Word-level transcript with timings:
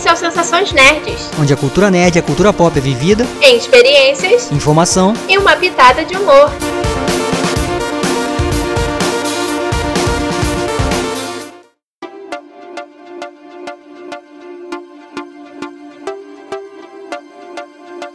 Esse 0.00 0.08
é 0.08 0.12
o 0.14 0.16
Sensações 0.16 0.72
Nerds, 0.72 1.30
onde 1.38 1.52
a 1.52 1.56
cultura 1.58 1.90
nerd 1.90 2.16
e 2.16 2.18
a 2.18 2.22
cultura 2.22 2.54
pop 2.54 2.74
é 2.74 2.80
vivida 2.80 3.26
em 3.42 3.58
experiências, 3.58 4.50
informação 4.50 5.12
e 5.28 5.36
uma 5.36 5.54
pitada 5.54 6.06
de 6.06 6.16
humor. 6.16 6.50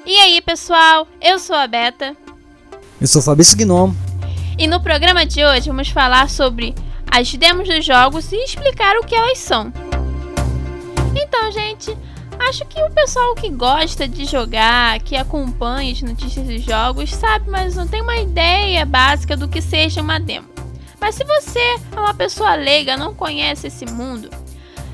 E 0.07 0.17
aí, 0.17 0.41
pessoal? 0.41 1.07
Eu 1.21 1.37
sou 1.37 1.55
a 1.55 1.67
Beta. 1.67 2.17
Eu 2.99 3.05
sou 3.05 3.21
Fabrício 3.21 3.55
Gnomo. 3.55 3.95
E 4.57 4.67
no 4.67 4.81
programa 4.81 5.23
de 5.23 5.45
hoje 5.45 5.67
vamos 5.67 5.89
falar 5.89 6.31
sobre 6.31 6.73
as 7.11 7.31
demos 7.35 7.69
dos 7.69 7.85
jogos 7.85 8.31
e 8.31 8.37
explicar 8.43 8.97
o 8.97 9.05
que 9.05 9.13
elas 9.13 9.37
são. 9.37 9.71
Então, 11.15 11.51
gente, 11.51 11.97
acho 12.39 12.65
que 12.65 12.81
o 12.81 12.91
pessoal 12.91 13.33
que 13.35 13.49
gosta 13.49 14.07
de 14.07 14.25
jogar, 14.25 14.99
que 14.99 15.15
acompanha 15.15 15.91
as 15.91 16.01
notícias 16.01 16.45
dos 16.45 16.61
jogos, 16.61 17.11
sabe, 17.13 17.49
mas 17.49 17.75
não 17.75 17.87
tem 17.87 18.01
uma 18.01 18.17
ideia 18.17 18.85
básica 18.85 19.35
do 19.37 19.47
que 19.47 19.61
seja 19.61 20.01
uma 20.01 20.19
demo. 20.19 20.47
Mas 20.99 21.15
se 21.15 21.23
você 21.23 21.59
é 21.59 21.99
uma 21.99 22.13
pessoa 22.13 22.55
leiga, 22.55 22.97
não 22.97 23.13
conhece 23.13 23.67
esse 23.67 23.85
mundo, 23.85 24.29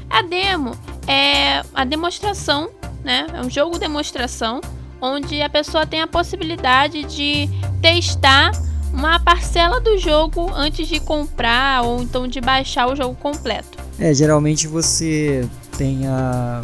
a 0.09 0.21
demo 0.21 0.76
é 1.07 1.63
a 1.73 1.85
demonstração, 1.85 2.70
né? 3.03 3.27
É 3.34 3.41
um 3.41 3.49
jogo 3.49 3.79
demonstração 3.79 4.62
onde 4.99 5.41
a 5.41 5.49
pessoa 5.49 5.85
tem 5.85 6.01
a 6.01 6.07
possibilidade 6.07 7.03
de 7.05 7.49
testar 7.81 8.51
uma 8.93 9.20
parcela 9.20 9.79
do 9.79 9.98
jogo 9.98 10.51
antes 10.53 10.88
de 10.88 10.99
comprar 10.99 11.84
ou 11.84 12.03
então 12.03 12.27
de 12.27 12.41
baixar 12.41 12.88
o 12.88 12.95
jogo 12.95 13.15
completo. 13.15 13.79
É, 13.98 14.13
geralmente 14.13 14.67
você 14.67 15.48
tem 15.77 16.07
a, 16.07 16.61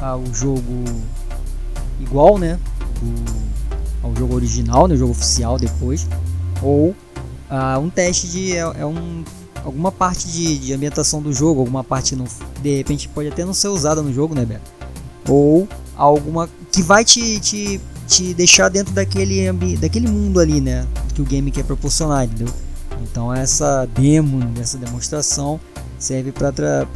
a 0.00 0.16
o 0.16 0.32
jogo 0.32 0.84
igual, 2.00 2.38
né? 2.38 2.58
O, 3.02 4.06
ao 4.06 4.16
jogo 4.16 4.34
original, 4.34 4.86
né? 4.86 4.94
O 4.94 4.98
jogo 4.98 5.12
oficial 5.12 5.58
depois. 5.58 6.06
Ou 6.62 6.94
a, 7.48 7.78
um 7.78 7.90
teste 7.90 8.28
de. 8.28 8.52
É, 8.52 8.60
é 8.60 8.86
um, 8.86 9.24
alguma 9.64 9.90
parte 9.90 10.28
de, 10.28 10.58
de 10.58 10.72
ambientação 10.72 11.22
do 11.22 11.32
jogo, 11.32 11.60
alguma 11.60 11.82
parte 11.82 12.16
de 12.62 12.76
repente 12.76 13.08
pode 13.08 13.28
até 13.28 13.44
não 13.44 13.54
ser 13.54 13.68
usada 13.68 14.02
no 14.02 14.12
jogo, 14.12 14.34
né, 14.34 14.44
Beto? 14.44 14.70
Ou 15.28 15.66
alguma 15.96 16.48
que 16.70 16.82
vai 16.82 17.04
te, 17.04 17.40
te, 17.40 17.80
te 18.06 18.34
deixar 18.34 18.68
dentro 18.68 18.92
daquele, 18.92 19.50
daquele 19.78 20.08
mundo 20.08 20.38
ali, 20.38 20.60
né? 20.60 20.86
Que 21.14 21.22
o 21.22 21.24
game 21.24 21.50
quer 21.50 21.64
proporcionar, 21.64 22.24
entendeu? 22.24 22.52
Então 23.02 23.32
essa 23.32 23.86
demo, 23.86 24.40
essa 24.60 24.76
demonstração 24.76 25.58
serve 25.98 26.32
para 26.32 26.52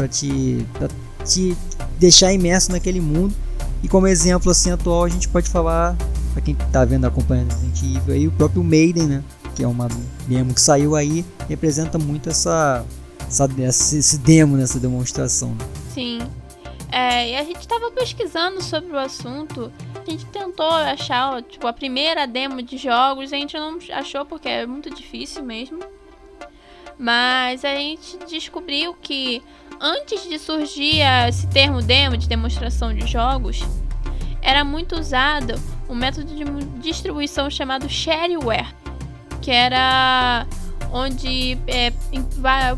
te, 0.08 0.66
pra 0.74 0.88
te 1.28 1.56
deixar 1.98 2.32
imerso 2.32 2.72
naquele 2.72 3.00
mundo. 3.00 3.34
E 3.82 3.88
como 3.88 4.06
exemplo 4.06 4.50
assim 4.50 4.70
atual 4.70 5.04
a 5.04 5.08
gente 5.08 5.28
pode 5.28 5.48
falar 5.48 5.96
para 6.32 6.42
quem 6.42 6.54
está 6.54 6.84
vendo 6.84 7.06
acompanhando 7.06 7.52
Resident 7.52 7.96
Evil 7.96 8.14
aí 8.14 8.26
o 8.26 8.32
próprio 8.32 8.64
Maiden, 8.64 9.06
né? 9.06 9.24
Que 9.54 9.62
é 9.62 9.68
uma 9.68 9.88
demo 10.26 10.54
que 10.54 10.60
saiu 10.60 10.96
aí 10.96 11.24
representa 11.48 11.98
muito 11.98 12.28
essa, 12.28 12.84
essa 13.26 13.48
esse 13.58 14.18
demo 14.18 14.56
nessa 14.56 14.78
demonstração. 14.78 15.50
Né? 15.50 15.64
Sim. 15.94 16.18
É, 16.90 17.30
e 17.30 17.36
a 17.36 17.44
gente 17.44 17.60
estava 17.60 17.90
pesquisando 17.90 18.62
sobre 18.62 18.92
o 18.92 18.98
assunto. 18.98 19.72
A 19.94 20.10
gente 20.10 20.24
tentou 20.26 20.70
achar, 20.70 21.42
tipo, 21.42 21.66
a 21.66 21.72
primeira 21.72 22.26
demo 22.26 22.62
de 22.62 22.78
jogos. 22.78 23.32
A 23.32 23.36
gente 23.36 23.56
não 23.56 23.78
achou 23.92 24.24
porque 24.24 24.48
é 24.48 24.66
muito 24.66 24.88
difícil 24.94 25.42
mesmo. 25.42 25.80
Mas 26.98 27.64
a 27.64 27.74
gente 27.74 28.18
descobriu 28.26 28.94
que 28.94 29.42
antes 29.80 30.28
de 30.28 30.38
surgir 30.38 31.00
esse 31.28 31.46
termo 31.48 31.82
demo 31.82 32.16
de 32.16 32.28
demonstração 32.28 32.94
de 32.94 33.06
jogos, 33.06 33.62
era 34.42 34.64
muito 34.64 34.96
usado 34.96 35.54
um 35.88 35.94
método 35.94 36.34
de 36.34 36.44
distribuição 36.80 37.50
chamado 37.50 37.88
shareware, 37.88 38.74
que 39.40 39.50
era 39.50 40.46
onde 40.92 41.58
é, 41.66 41.92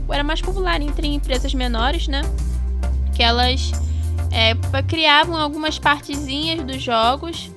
era 0.09 0.25
mais 0.25 0.41
popular 0.41 0.81
entre 0.81 1.07
empresas 1.09 1.55
menores, 1.55 2.09
né? 2.09 2.23
Que 3.15 3.23
elas 3.23 3.73
é, 4.31 4.55
criavam 4.83 5.37
algumas 5.37 5.79
partezinhas 5.79 6.63
dos 6.65 6.83
jogos, 6.83 7.51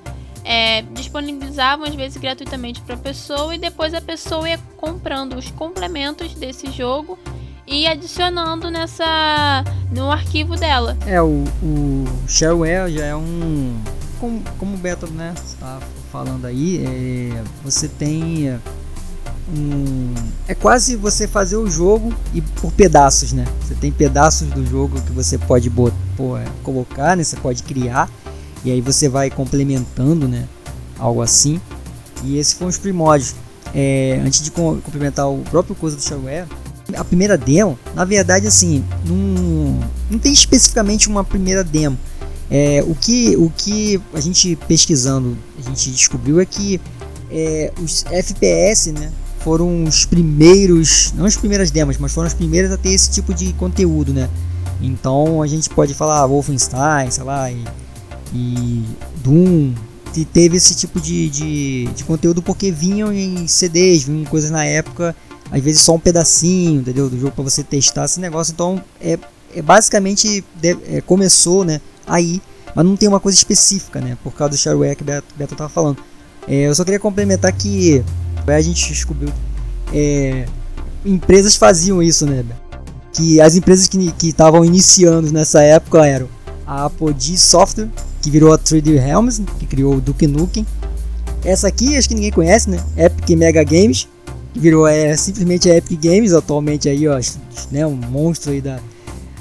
é, 0.44 0.82
disponibilizavam 0.94 1.86
às 1.86 1.96
vezes 1.96 2.18
gratuitamente 2.18 2.82
para 2.82 2.96
a 2.96 2.98
pessoa 2.98 3.56
e 3.56 3.58
depois 3.58 3.94
a 3.94 4.02
pessoa 4.02 4.50
ia 4.50 4.58
comprando 4.78 5.38
os 5.38 5.50
complementos 5.52 6.34
desse 6.34 6.70
jogo 6.72 7.18
e 7.68 7.88
adicionando 7.88 8.70
nessa 8.70 9.64
no 9.92 10.12
arquivo 10.12 10.56
dela. 10.56 10.98
É, 11.06 11.22
o, 11.22 11.44
o 11.62 12.06
shareware 12.28 12.92
já 12.92 13.06
é 13.06 13.16
um 13.16 13.80
como, 14.20 14.42
como 14.58 14.76
o 14.76 14.78
Beto 14.78 15.08
né, 15.12 15.34
está 15.46 15.80
falando 16.12 16.46
aí, 16.46 16.84
é, 16.86 17.44
você 17.64 17.88
tem 17.88 18.58
um 19.50 20.14
é 20.48 20.56
quase 20.56 20.96
você 20.96 21.28
fazer 21.28 21.58
o 21.58 21.70
jogo 21.70 22.14
e 22.34 22.42
por 22.42 22.72
pedaços, 22.72 23.34
né? 23.34 23.46
Você 23.62 23.76
tem 23.76 23.92
pedaços 23.92 24.48
do 24.50 24.66
jogo 24.66 25.02
que 25.02 25.12
você 25.12 25.38
pode 25.38 25.70
botar, 25.70 25.96
é, 26.42 26.46
colocar, 26.64 27.18
né? 27.18 27.24
Você 27.24 27.36
pode 27.38 27.64
criar 27.64 28.10
e 28.64 28.72
aí 28.72 28.82
você 28.82 29.10
vai 29.10 29.30
complementando, 29.30 30.28
né? 30.28 30.48
Algo 30.98 31.22
assim. 31.22 31.60
E 32.24 32.38
esse 32.38 32.56
foi 32.56 32.68
os 32.68 32.78
primórdios. 32.78 33.36
É, 33.76 34.22
antes 34.24 34.44
de 34.44 34.52
complementar 34.52 35.30
o 35.30 35.40
próprio 35.50 35.76
coisa 35.76 35.96
do 35.96 36.02
shareware, 36.02 36.48
a 36.96 37.04
primeira 37.04 37.38
demo, 37.38 37.78
na 37.96 38.06
verdade, 38.06 38.48
assim, 38.48 38.84
não, 39.06 39.80
não 40.10 40.20
tem 40.20 40.32
especificamente 40.32 41.08
uma 41.08 41.24
primeira 41.24 41.64
demo. 41.64 41.98
É, 42.50 42.84
o, 42.88 42.94
que, 42.94 43.36
o 43.38 43.52
que 43.56 44.00
a 44.14 44.20
gente 44.20 44.56
pesquisando, 44.68 45.38
a 45.58 45.62
gente 45.70 45.92
descobriu 45.92 46.40
é 46.40 46.46
que 46.46 46.80
é, 47.32 47.72
os 47.82 48.06
FPS, 48.06 48.92
né, 48.92 49.12
foram 49.40 49.84
os 49.84 50.06
primeiros, 50.06 51.14
não 51.16 51.26
as 51.26 51.36
primeiras 51.36 51.72
demos, 51.72 51.98
mas 51.98 52.12
foram 52.12 52.28
as 52.28 52.34
primeiras 52.34 52.72
a 52.72 52.78
ter 52.78 52.90
esse 52.90 53.10
tipo 53.12 53.34
de 53.34 53.52
conteúdo, 53.54 54.14
né? 54.14 54.30
Então 54.82 55.42
a 55.42 55.48
gente 55.48 55.70
pode 55.70 55.94
falar 55.94 56.26
Wolfenstein, 56.28 57.10
sei 57.10 57.24
lá, 57.24 57.52
e, 57.52 57.64
e 58.34 58.84
Doom, 59.24 59.74
que 60.14 60.24
teve 60.24 60.58
esse 60.58 60.76
tipo 60.76 61.00
de, 61.02 61.30
de, 61.30 61.90
de, 61.96 62.04
conteúdo 62.04 62.42
porque 62.42 62.72
vinham 62.72 63.12
em 63.12 63.48
CDs, 63.48 64.04
vinham 64.04 64.22
em 64.22 64.26
coisas 64.26 64.52
na 64.52 64.64
época, 64.64 65.16
às 65.54 65.62
vezes 65.62 65.82
só 65.82 65.94
um 65.94 66.00
pedacinho, 66.00 66.82
entendeu? 66.82 67.08
Do 67.08 67.20
jogo 67.20 67.32
para 67.32 67.44
você 67.44 67.64
testar 67.64 68.06
esse 68.06 68.20
negócio. 68.20 68.52
Então 68.52 68.84
é, 69.00 69.20
é 69.56 69.62
basicamente 69.62 70.44
de, 70.60 70.78
é, 70.88 71.00
começou, 71.02 71.64
né? 71.64 71.80
Aí, 72.08 72.42
mas 72.76 72.84
não 72.84 72.98
tem 72.98 73.08
uma 73.08 73.20
coisa 73.20 73.38
específica, 73.38 74.02
né? 74.02 74.18
Por 74.24 74.34
causa 74.34 74.50
do 74.50 74.58
shareware 74.58 74.96
que 74.96 75.04
o 75.04 75.06
Beto, 75.06 75.28
Beto 75.38 75.56
tava 75.56 75.70
falando. 75.70 76.00
É, 76.48 76.68
eu 76.68 76.74
só 76.74 76.84
queria 76.84 77.00
complementar 77.00 77.54
que 77.54 78.04
a 78.48 78.62
gente 78.62 78.90
descobriu 78.90 79.32
é, 79.94 80.48
empresas 81.06 81.56
faziam 81.56 82.02
isso, 82.02 82.26
né? 82.26 82.44
Que 83.14 83.40
as 83.40 83.56
empresas 83.56 83.88
que 83.88 84.12
estavam 84.24 84.66
iniciando 84.66 85.32
nessa 85.32 85.62
época 85.62 86.04
eram 86.04 86.28
a 86.66 86.86
Apogee 86.86 87.38
Software, 87.38 87.90
que 88.24 88.32
virou 88.32 88.52
a 88.52 88.58
3D 88.58 89.00
Realms, 89.00 89.44
que 89.60 89.68
criou 89.68 89.96
o 89.98 90.02
Duke 90.02 90.26
Nukem. 90.26 90.66
Essa 91.46 91.68
aqui 91.68 91.96
acho 91.96 92.08
que 92.08 92.16
ninguém 92.16 92.32
conhece, 92.32 92.72
né? 92.72 92.84
Epic 92.98 93.38
Mega 93.38 93.64
Games, 93.64 94.08
virou 94.60 94.88
é, 94.88 95.16
simplesmente 95.18 95.70
a 95.70 95.78
Epic 95.78 96.00
Games, 96.02 96.34
atualmente 96.34 96.88
aí, 96.88 97.08
ó, 97.08 97.20
né, 97.72 97.86
um 97.86 97.96
monstro 97.96 98.52
aí 98.52 98.62
da, 98.62 98.80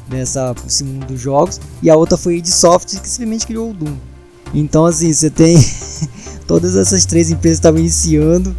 dessa, 0.08 0.54
desse 0.54 0.84
mundo 0.84 1.06
dos 1.06 1.20
jogos. 1.20 1.60
E 1.82 1.90
a 1.90 1.96
outra 1.96 2.16
foi 2.16 2.40
a 2.40 2.44
Software, 2.44 3.00
que 3.00 3.08
simplesmente 3.08 3.46
criou 3.46 3.70
o 3.70 3.74
Doom. 3.74 3.96
Então 4.54 4.84
assim, 4.86 5.12
você 5.12 5.30
tem 5.30 5.56
todas 6.46 6.76
essas 6.76 7.04
três 7.04 7.30
empresas 7.30 7.58
estavam 7.58 7.80
iniciando 7.80 8.54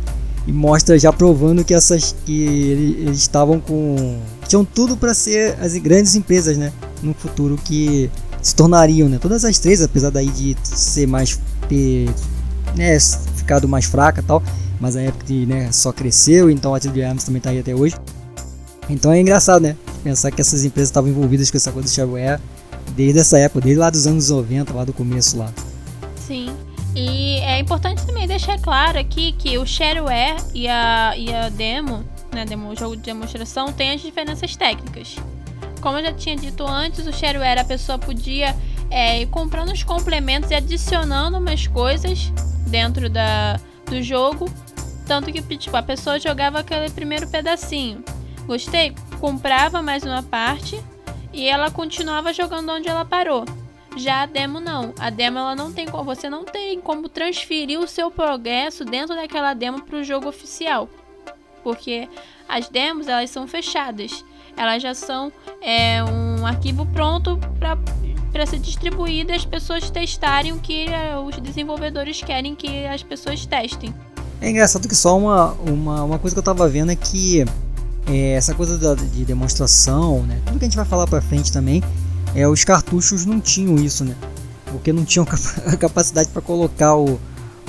e 0.48 0.52
mostra 0.52 0.98
já 1.00 1.14
provando 1.14 1.64
que 1.64 1.74
essas 1.74 2.16
que 2.26 2.44
eles 2.44 3.18
estavam 3.18 3.60
com 3.60 4.20
tinham 4.48 4.66
tudo 4.66 4.98
para 4.98 5.14
ser 5.14 5.58
as 5.60 5.74
grandes 5.76 6.16
empresas, 6.16 6.58
né, 6.58 6.72
no 7.02 7.14
futuro 7.14 7.58
que 7.64 8.10
se 8.44 8.54
tornariam, 8.54 9.08
né? 9.08 9.18
Todas 9.20 9.46
as 9.46 9.58
três, 9.58 9.82
apesar 9.82 10.10
daí 10.10 10.28
de 10.28 10.56
ser 10.64 11.08
mais 11.08 11.40
ter, 11.70 12.10
né, 12.76 12.98
ficado 13.36 13.68
mais 13.68 13.86
fraca, 13.86 14.24
tal, 14.24 14.42
mas 14.80 14.96
a 14.96 15.02
época 15.02 15.34
né, 15.48 15.72
só 15.72 15.92
cresceu, 15.92 16.50
então 16.50 16.74
a 16.74 16.80
Tilde 16.80 17.04
Arms 17.04 17.24
também 17.24 17.42
tá 17.42 17.50
aí 17.50 17.60
até 17.60 17.74
hoje. 17.74 17.96
Então 18.90 19.12
é 19.12 19.20
engraçado, 19.20 19.62
né? 19.62 19.78
Pensar 20.04 20.32
que 20.32 20.42
essas 20.42 20.66
empresas 20.66 20.90
estavam 20.90 21.10
envolvidas 21.10 21.50
com 21.50 21.58
essa 21.58 21.72
coisa 21.72 21.88
do 21.88 21.92
shareware 21.92 22.40
desde 22.92 23.20
essa 23.20 23.38
época, 23.38 23.62
desde 23.62 23.80
lá 23.80 23.90
dos 23.90 24.06
anos 24.06 24.30
90, 24.30 24.74
lá 24.74 24.84
do 24.84 24.94
começo 24.94 25.38
lá. 25.38 25.52
Sim. 26.16 26.54
E 26.96 27.38
é 27.40 27.60
importante 27.60 28.06
também 28.06 28.28
deixar 28.28 28.60
claro 28.60 29.00
aqui 29.00 29.32
que 29.32 29.58
o 29.58 29.66
shareware 29.66 30.36
e 30.54 30.68
a, 30.68 31.14
e 31.18 31.34
a 31.34 31.50
demo, 31.50 32.04
né, 32.32 32.46
demo, 32.46 32.70
o 32.70 32.76
jogo 32.76 32.96
de 32.96 33.02
demonstração, 33.02 33.72
tem 33.72 33.92
as 33.92 34.02
diferenças 34.02 34.56
técnicas. 34.56 35.16
Como 35.82 35.98
eu 35.98 36.04
já 36.04 36.14
tinha 36.14 36.36
dito 36.36 36.66
antes, 36.68 37.08
o 37.08 37.12
shareware 37.12 37.60
a 37.60 37.64
pessoa 37.64 37.98
podia 37.98 38.56
é, 38.92 39.22
ir 39.22 39.28
comprando 39.28 39.72
os 39.72 39.84
complementos 39.84 40.52
e 40.52 40.56
adicionando 40.56 41.38
umas 41.38 41.66
coisas 41.66 42.32
dentro 42.68 43.10
da, 43.10 43.60
do 43.86 44.02
jogo. 44.02 44.52
Tanto 45.06 45.32
que 45.32 45.42
tipo, 45.58 45.76
a 45.76 45.84
pessoa 45.84 46.20
jogava 46.20 46.60
aquele 46.60 46.90
primeiro 46.90 47.28
pedacinho. 47.28 48.04
Gostei? 48.46 48.94
Comprava 49.20 49.82
mais 49.82 50.04
uma 50.04 50.24
parte 50.24 50.80
e 51.32 51.48
ela 51.48 51.72
continuava 51.72 52.34
jogando 52.34 52.72
onde 52.72 52.88
ela 52.88 53.04
parou. 53.04 53.46
Já 53.96 54.24
a 54.24 54.26
demo 54.26 54.60
não. 54.60 54.94
A 55.00 55.10
demo 55.10 55.40
ela 55.40 55.56
não 55.56 55.72
tem 55.72 55.88
como 55.88 56.04
você 56.04 56.30
não 56.30 56.44
tem 56.44 56.80
como 56.80 57.08
transferir 57.10 57.80
o 57.80 57.88
seu 57.88 58.10
progresso 58.10 58.84
dentro 58.84 59.16
daquela 59.16 59.54
demo 59.54 59.82
para 59.84 59.98
o 59.98 60.04
jogo 60.04 60.28
oficial, 60.28 60.90
porque 61.64 62.10
as 62.48 62.68
demos 62.70 63.08
elas 63.08 63.30
são 63.30 63.48
fechadas. 63.48 64.24
Elas 64.56 64.82
já 64.82 64.94
são 64.94 65.32
é, 65.62 66.04
um 66.04 66.46
arquivo 66.46 66.86
pronto 66.88 67.40
para 67.60 67.76
ser 68.46 68.60
distribuído 68.60 69.32
e 69.32 69.36
as 69.36 69.46
pessoas 69.46 69.90
testarem 69.90 70.52
o 70.52 70.60
que 70.60 70.86
é, 70.86 71.18
os 71.18 71.38
desenvolvedores 71.38 72.22
querem 72.22 72.56
que 72.56 72.86
as 72.88 73.04
pessoas 73.04 73.46
testem. 73.46 73.94
É 74.42 74.50
engraçado 74.50 74.88
que 74.88 74.96
só 74.96 75.18
uma, 75.18 75.54
uma, 75.54 76.04
uma 76.04 76.20
coisa 76.20 76.36
que 76.36 76.40
eu 76.40 76.44
tava 76.44 76.68
vendo 76.68 76.92
é 76.92 76.96
que 76.96 77.46
é, 78.08 78.34
essa 78.34 78.54
coisa 78.54 78.78
da, 78.78 78.96
de 78.96 79.24
demonstração, 79.24 80.24
né? 80.24 80.42
Tudo 80.46 80.60
que 80.60 80.66
a 80.66 80.68
gente 80.68 80.76
vai 80.76 80.86
falar 80.86 81.08
pra 81.08 81.22
frente 81.22 81.52
também, 81.52 81.82
é, 82.36 82.48
os 82.48 82.64
cartuchos 82.64 83.26
não 83.26 83.40
tinham 83.40 83.76
isso, 83.76 84.04
né? 84.04 84.16
Porque 84.66 84.92
não 84.92 85.06
tinham 85.06 85.26
a 85.66 85.78
capacidade 85.78 86.30
para 86.30 86.42
colocar 86.42 86.96
o, 86.96 87.20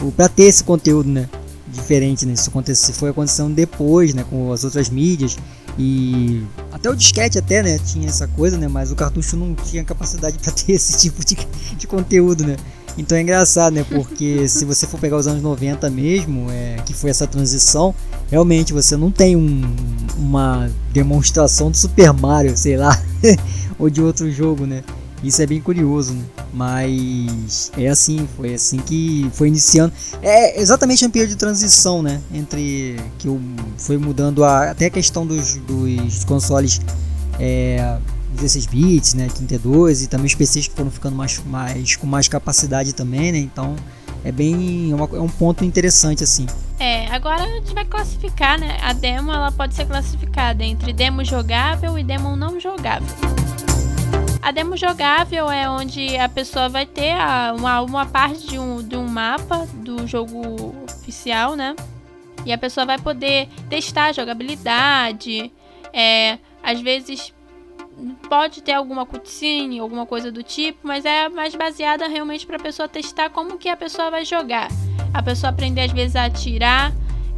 o 0.03 0.11
para 0.11 0.29
ter 0.29 0.45
esse 0.45 0.65
conteúdo, 0.65 1.09
né? 1.09 1.29
Diferente, 1.69 2.27
né? 2.27 2.33
Isso 2.33 2.51
aconteceu, 2.51 2.95
foi 2.95 3.11
acontecendo 3.11 3.55
depois, 3.55 4.15
né? 4.15 4.25
Com 4.29 4.53
as 4.53 4.65
outras 4.65 4.89
mídias 4.89 5.37
e 5.79 6.43
até 6.85 6.91
o 6.91 6.95
disquete 6.95 7.39
até, 7.39 7.63
né? 7.63 7.79
Tinha 7.79 8.09
essa 8.09 8.29
coisa, 8.29 8.59
né? 8.59 8.69
Mas 8.69 8.93
o 8.93 8.95
cartucho 8.95 9.37
não 9.37 9.55
tinha 9.55 9.83
capacidade 9.83 10.39
para 10.39 10.53
ter 10.53 10.73
esse 10.77 10.99
tipo 10.99 11.25
de, 11.25 11.37
de 11.79 11.87
conteúdo, 11.87 12.45
né? 12.45 12.57
Então 12.99 13.17
é 13.17 13.23
engraçado, 13.23 13.73
né? 13.73 13.85
Porque 13.89 14.47
se 14.47 14.65
você 14.65 14.87
for 14.87 15.01
pegar 15.01 15.17
os 15.17 15.27
anos 15.27 15.43
90 15.43 15.89
mesmo, 15.91 16.51
é, 16.51 16.77
que 16.85 16.93
foi 16.93 17.11
essa 17.11 17.27
transição, 17.27 17.95
realmente 18.31 18.73
você 18.73 18.97
não 18.97 19.11
tem 19.11 19.35
um, 19.35 19.63
uma 20.17 20.71
demonstração 20.93 21.71
do 21.71 21.77
Super 21.77 22.13
Mario, 22.13 22.57
sei 22.57 22.77
lá, 22.77 23.03
ou 23.79 23.89
de 23.89 24.03
outro 24.03 24.31
jogo, 24.31 24.67
né? 24.67 24.85
Isso 25.25 25.41
é 25.41 25.47
bem 25.47 25.61
curioso, 25.61 26.13
né? 26.13 26.23
Mas 26.53 27.73
é 27.79 27.89
assim, 27.89 28.29
foi 28.37 28.55
assim 28.55 28.77
que 28.77 29.29
foi 29.33 29.49
iniciando. 29.49 29.93
É 30.23 30.61
exatamente 30.61 31.05
um 31.05 31.11
período 31.11 31.31
de 31.31 31.37
transição, 31.37 32.03
né? 32.03 32.21
Entre 32.33 33.01
que 33.19 33.29
foi 33.79 33.97
mudando 33.97 34.45
a, 34.45 34.71
até 34.71 34.87
a 34.87 34.91
questão 34.91 35.27
dos, 35.27 35.57
dos 35.57 36.25
consoles 36.25 36.79
é, 37.41 37.99
16 38.35 38.67
bits, 38.67 39.15
né, 39.15 39.29
32 39.35 40.03
e 40.03 40.07
também 40.09 40.27
os 40.27 40.35
PCs 40.35 40.69
que 40.69 40.75
foram 40.75 40.91
ficando 40.91 41.17
mais, 41.17 41.43
mais 41.47 41.97
com 41.97 42.07
mais 42.07 42.29
capacidade 42.29 42.93
também, 42.93 43.33
né? 43.33 43.39
Então 43.39 43.75
é 44.23 44.31
bem 44.31 44.93
é, 44.93 44.95
uma, 44.95 45.09
é 45.17 45.21
um 45.21 45.29
ponto 45.29 45.65
interessante 45.65 46.23
assim. 46.23 46.47
É, 46.79 47.07
agora 47.07 47.43
a 47.43 47.49
gente 47.49 47.73
vai 47.73 47.85
classificar, 47.85 48.59
né? 48.59 48.77
A 48.83 48.93
demo 48.93 49.33
ela 49.33 49.51
pode 49.51 49.75
ser 49.75 49.87
classificada 49.87 50.63
entre 50.63 50.93
demo 50.93 51.25
jogável 51.25 51.99
e 51.99 52.05
demo 52.05 52.37
não 52.37 52.61
jogável. 52.61 53.09
A 54.45 54.51
demo 54.51 54.77
jogável 54.77 55.51
é 55.51 55.67
onde 55.71 56.19
a 56.19 56.29
pessoa 56.29 56.69
vai 56.69 56.85
ter 56.85 57.13
a, 57.13 57.55
uma, 57.57 57.81
uma 57.81 58.05
parte 58.05 58.47
de 58.47 58.59
um, 58.59 58.87
de 58.87 58.95
um 58.95 59.09
mapa 59.09 59.67
do 59.73 60.07
jogo 60.07 60.75
oficial, 60.85 61.57
né? 61.57 61.75
E 62.45 62.53
a 62.53 62.59
pessoa 62.59 62.85
vai 62.85 62.99
poder 62.99 63.49
testar 63.71 64.09
a 64.09 64.13
jogabilidade, 64.13 65.51
é, 65.95 66.39
às 66.63 66.79
vezes 66.79 67.33
pode 68.29 68.63
ter 68.63 68.75
alguma 68.75 69.07
cutscene, 69.07 69.79
alguma 69.79 70.05
coisa 70.05 70.31
do 70.31 70.43
tipo, 70.43 70.81
mas 70.83 71.07
é 71.07 71.27
mais 71.31 71.55
baseada 71.55 72.07
realmente 72.07 72.47
para 72.47 72.57
a 72.57 72.61
pessoa 72.61 72.87
testar 72.87 73.31
como 73.31 73.57
que 73.57 73.71
a 73.71 73.77
pessoa 73.79 74.11
vai 74.11 74.27
jogar. 74.27 74.69
A 75.15 75.23
pessoa 75.23 75.53
aprender 75.53 75.81
às 75.81 75.93
vezes 75.93 76.17
a 76.17 76.27
atirar, 76.27 76.93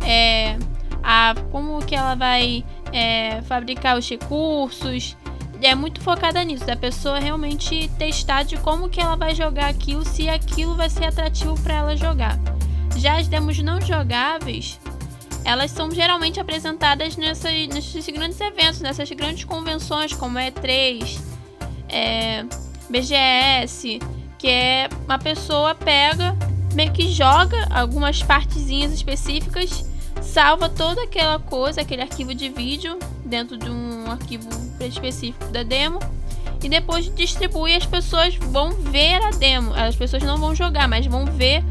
é, 0.05 0.59
a 1.05 1.37
como 1.53 1.79
que 1.87 1.95
ela 1.95 2.17
vai 2.17 2.65
é, 2.93 3.43
fabricar 3.43 3.97
os 3.97 4.09
recursos. 4.09 5.17
É 5.63 5.75
muito 5.75 6.01
focada 6.01 6.43
nisso, 6.45 6.65
da 6.65 6.77
pessoa 6.77 7.19
realmente 7.19 7.89
testar 7.99 8.43
de 8.43 8.57
como 8.59 8.89
que 8.89 9.01
ela 9.01 9.17
vai 9.17 9.35
jogar 9.35 9.69
aquilo, 9.69 10.05
se 10.05 10.29
aquilo 10.29 10.75
vai 10.75 10.91
ser 10.91 11.07
atrativo 11.07 11.59
para 11.63 11.75
ela 11.75 11.97
jogar. 11.97 12.39
Já 12.97 13.19
as 13.19 13.27
demos 13.27 13.59
não 13.59 13.81
jogáveis, 13.81 14.79
elas 15.45 15.71
são 15.71 15.91
geralmente 15.91 16.39
apresentadas 16.39 17.17
nesses 17.17 18.07
grandes 18.09 18.41
eventos, 18.41 18.81
nessas 18.81 19.11
grandes 19.11 19.45
convenções 19.45 20.13
como 20.13 20.39
E3, 20.39 21.19
é, 21.89 22.45
BGS, 22.91 24.01
que 24.39 24.49
é 24.49 24.89
uma 25.05 25.19
pessoa 25.19 25.75
pega, 25.75 26.37
meio 26.75 26.93
que 26.93 27.09
joga 27.09 27.67
algumas 27.71 28.23
partezinhas 28.23 28.93
específicas, 28.93 29.85
salva 30.21 30.69
toda 30.69 31.03
aquela 31.03 31.39
coisa, 31.39 31.81
aquele 31.81 32.03
arquivo 32.03 32.35
de 32.35 32.49
vídeo 32.49 32.99
dentro 33.27 33.57
de 33.57 33.69
um 33.69 34.11
arquivo 34.11 34.49
específico 34.81 35.47
da 35.53 35.63
demo 35.63 35.99
e 36.63 36.69
depois 36.69 37.13
distribui 37.15 37.75
as 37.75 37.85
pessoas 37.85 38.35
vão 38.37 38.73
ver 38.73 39.23
a 39.23 39.31
demo. 39.31 39.73
As 39.75 39.95
pessoas 39.95 40.23
não 40.23 40.39
vão 40.39 40.55
jogar, 40.55 40.89
mas 40.89 41.07
vão 41.07 41.27
ver 41.27 41.63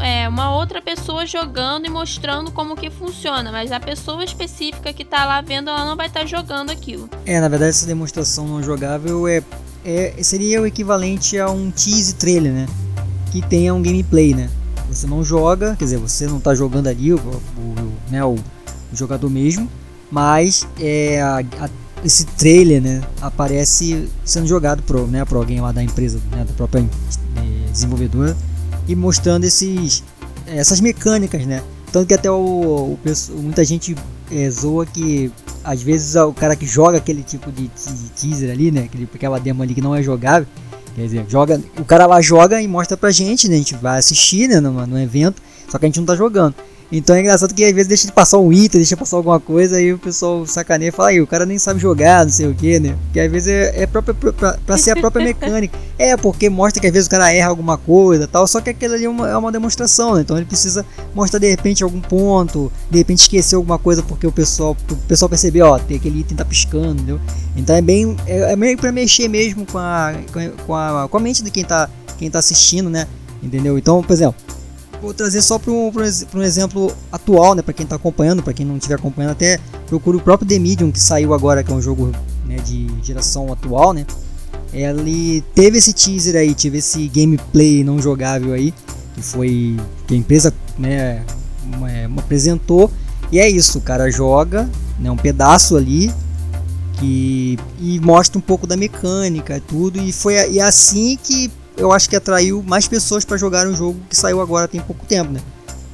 é, 0.00 0.28
uma 0.28 0.54
outra 0.56 0.80
pessoa 0.80 1.26
jogando 1.26 1.86
e 1.86 1.90
mostrando 1.90 2.50
como 2.50 2.76
que 2.76 2.90
funciona, 2.90 3.50
mas 3.50 3.72
a 3.72 3.80
pessoa 3.80 4.24
específica 4.24 4.92
que 4.92 5.02
está 5.02 5.24
lá 5.24 5.40
vendo, 5.40 5.70
ela 5.70 5.84
não 5.84 5.96
vai 5.96 6.06
estar 6.06 6.20
tá 6.20 6.26
jogando 6.26 6.70
aquilo. 6.70 7.08
É, 7.26 7.40
na 7.40 7.48
verdade 7.48 7.70
essa 7.70 7.86
demonstração 7.86 8.46
não 8.46 8.62
jogável 8.62 9.26
é, 9.26 9.42
é 9.84 10.22
seria 10.22 10.62
o 10.62 10.66
equivalente 10.66 11.38
a 11.38 11.50
um 11.50 11.70
tease 11.70 12.14
trailer, 12.14 12.52
né? 12.52 12.66
Que 13.30 13.42
tenha 13.42 13.74
um 13.74 13.82
gameplay, 13.82 14.34
né? 14.34 14.50
Você 14.88 15.06
não 15.06 15.24
joga, 15.24 15.74
quer 15.76 15.84
dizer, 15.84 15.98
você 15.98 16.26
não 16.26 16.38
está 16.38 16.54
jogando 16.54 16.86
ali 16.86 17.12
o, 17.14 17.16
o, 17.16 17.92
né, 18.10 18.22
o, 18.24 18.36
jogador 18.92 19.30
mesmo, 19.30 19.70
mas 20.12 20.68
é, 20.78 21.22
a, 21.22 21.38
a, 21.38 21.70
esse 22.04 22.26
trailer, 22.26 22.82
né, 22.82 23.02
aparece 23.20 24.08
sendo 24.24 24.46
jogado 24.46 24.82
pro, 24.82 25.06
né, 25.06 25.24
pro 25.24 25.38
alguém 25.38 25.58
lá 25.58 25.72
da 25.72 25.82
empresa, 25.82 26.20
né, 26.30 26.44
da 26.44 26.52
própria 26.52 26.80
é, 26.80 27.70
desenvolvedora 27.70 28.36
e 28.86 28.94
mostrando 28.94 29.44
esses 29.44 30.04
essas 30.46 30.80
mecânicas, 30.80 31.46
né? 31.46 31.62
Tanto 31.90 32.08
que 32.08 32.14
até 32.14 32.30
o, 32.30 32.34
o 32.34 32.98
muita 33.38 33.64
gente 33.64 33.94
é, 34.30 34.50
zoa 34.50 34.84
que 34.84 35.32
às 35.64 35.82
vezes 35.82 36.14
o 36.16 36.32
cara 36.32 36.56
que 36.56 36.66
joga 36.66 36.98
aquele 36.98 37.22
tipo 37.22 37.50
de, 37.50 37.68
de 37.68 38.10
teaser 38.10 38.50
ali, 38.50 38.70
né? 38.70 38.82
Aquele, 38.82 39.08
aquela 39.14 39.38
demo 39.38 39.62
ali 39.62 39.74
que 39.74 39.80
não 39.80 39.94
é 39.94 40.02
jogável, 40.02 40.46
quer 40.94 41.02
dizer, 41.02 41.24
joga, 41.28 41.60
o 41.78 41.84
cara 41.84 42.04
lá 42.04 42.20
joga 42.20 42.60
e 42.60 42.68
mostra 42.68 42.96
pra 42.98 43.10
gente, 43.10 43.48
né? 43.48 43.54
A 43.54 43.58
gente 43.58 43.74
vai 43.76 43.98
assistir 43.98 44.48
né, 44.48 44.60
no, 44.60 44.86
no 44.86 44.98
evento, 44.98 45.40
só 45.68 45.78
que 45.78 45.86
a 45.86 45.88
gente 45.88 46.00
não 46.00 46.06
tá 46.06 46.16
jogando. 46.16 46.54
Então 46.92 47.16
é 47.16 47.20
engraçado 47.20 47.54
que 47.54 47.64
às 47.64 47.72
vezes 47.72 47.88
deixa 47.88 48.06
de 48.06 48.12
passar 48.12 48.36
um 48.36 48.52
item, 48.52 48.78
deixa 48.78 48.94
de 48.94 48.96
passar 48.96 49.16
alguma 49.16 49.40
coisa, 49.40 49.76
aí 49.76 49.94
o 49.94 49.98
pessoal 49.98 50.44
sacaneia 50.46 50.90
e 50.90 50.92
fala, 50.92 51.08
aí, 51.08 51.22
o 51.22 51.26
cara 51.26 51.46
nem 51.46 51.58
sabe 51.58 51.80
jogar, 51.80 52.26
não 52.26 52.30
sei 52.30 52.46
o 52.46 52.54
que, 52.54 52.78
né? 52.78 52.94
Porque 53.04 53.18
às 53.18 53.32
vezes 53.32 53.48
é, 53.48 53.82
é 53.82 53.86
própria, 53.86 54.12
pra, 54.12 54.58
pra, 54.58 54.76
ser 54.76 54.90
a 54.90 54.96
própria 54.96 55.24
mecânica. 55.24 55.78
É, 55.98 56.14
porque 56.18 56.50
mostra 56.50 56.82
que 56.82 56.86
às 56.86 56.92
vezes 56.92 57.06
o 57.06 57.10
cara 57.10 57.32
erra 57.32 57.48
alguma 57.48 57.78
coisa 57.78 58.26
tal, 58.26 58.46
só 58.46 58.60
que 58.60 58.68
aquilo 58.68 58.92
ali 58.92 59.06
é 59.06 59.08
uma, 59.08 59.26
é 59.26 59.34
uma 59.34 59.50
demonstração, 59.50 60.16
né? 60.16 60.20
Então 60.20 60.36
ele 60.36 60.44
precisa 60.44 60.84
mostrar 61.14 61.38
de 61.38 61.48
repente 61.48 61.82
algum 61.82 62.00
ponto, 62.00 62.70
de 62.90 62.98
repente 62.98 63.20
esquecer 63.20 63.56
alguma 63.56 63.78
coisa 63.78 64.02
porque 64.02 64.26
o 64.26 64.32
pessoal, 64.32 64.76
o 64.90 64.96
pessoal 65.08 65.30
percebeu, 65.30 65.68
ó, 65.68 65.78
tem 65.78 65.96
aquele 65.96 66.20
item 66.20 66.36
tá 66.36 66.44
piscando, 66.44 66.92
entendeu? 66.92 67.20
Então 67.56 67.74
é 67.74 67.80
bem, 67.80 68.14
é, 68.26 68.52
é 68.52 68.56
meio 68.56 68.76
pra 68.76 68.92
mexer 68.92 69.28
mesmo 69.28 69.64
com 69.64 69.78
a, 69.78 70.12
com 70.66 70.74
a, 70.74 71.08
com 71.08 71.16
a 71.16 71.20
mente 71.20 71.42
de 71.42 71.50
quem 71.50 71.64
tá, 71.64 71.88
quem 72.18 72.30
tá 72.30 72.38
assistindo, 72.38 72.90
né? 72.90 73.06
Entendeu? 73.42 73.78
Então, 73.78 74.02
por 74.02 74.12
exemplo, 74.12 74.36
vou 75.02 75.12
trazer 75.12 75.42
só 75.42 75.58
para 75.58 75.72
um, 75.72 75.90
um, 76.34 76.42
exemplo 76.42 76.94
atual, 77.10 77.56
né, 77.56 77.60
para 77.60 77.74
quem 77.74 77.82
está 77.82 77.96
acompanhando, 77.96 78.40
para 78.40 78.52
quem 78.52 78.64
não 78.64 78.76
estiver 78.76 78.94
acompanhando, 78.94 79.32
até 79.32 79.58
procura 79.88 80.16
o 80.16 80.20
próprio 80.20 80.48
The 80.48 80.60
Medium 80.60 80.92
que 80.92 81.00
saiu 81.00 81.34
agora, 81.34 81.64
que 81.64 81.72
é 81.72 81.74
um 81.74 81.82
jogo 81.82 82.12
né, 82.46 82.56
de 82.64 82.86
geração 83.02 83.52
atual, 83.52 83.92
né? 83.92 84.06
Ele 84.72 85.42
teve 85.54 85.76
esse 85.76 85.92
teaser 85.92 86.36
aí, 86.36 86.54
teve 86.54 86.78
esse 86.78 87.08
gameplay 87.08 87.84
não 87.84 88.00
jogável 88.00 88.54
aí, 88.54 88.72
que 89.14 89.20
foi 89.20 89.76
que 90.06 90.14
a 90.14 90.16
empresa, 90.16 90.54
né, 90.78 91.22
apresentou. 92.16 92.90
E 93.30 93.38
é 93.38 93.50
isso, 93.50 93.78
o 93.78 93.80
cara 93.82 94.10
joga, 94.10 94.70
né, 94.98 95.10
um 95.10 95.16
pedaço 95.16 95.76
ali 95.76 96.12
que 96.98 97.58
e 97.80 97.98
mostra 98.00 98.38
um 98.38 98.42
pouco 98.42 98.66
da 98.66 98.76
mecânica 98.76 99.56
e 99.56 99.60
tudo 99.60 99.98
e 99.98 100.12
foi 100.12 100.34
e 100.52 100.58
é 100.58 100.62
assim 100.62 101.18
que 101.22 101.50
eu 101.82 101.92
acho 101.92 102.08
que 102.08 102.14
atraiu 102.14 102.62
mais 102.62 102.86
pessoas 102.86 103.24
para 103.24 103.36
jogar 103.36 103.66
um 103.66 103.74
jogo 103.74 103.98
que 104.08 104.16
saiu 104.16 104.40
agora 104.40 104.68
tem 104.68 104.80
pouco 104.80 105.04
tempo, 105.04 105.32
né? 105.32 105.40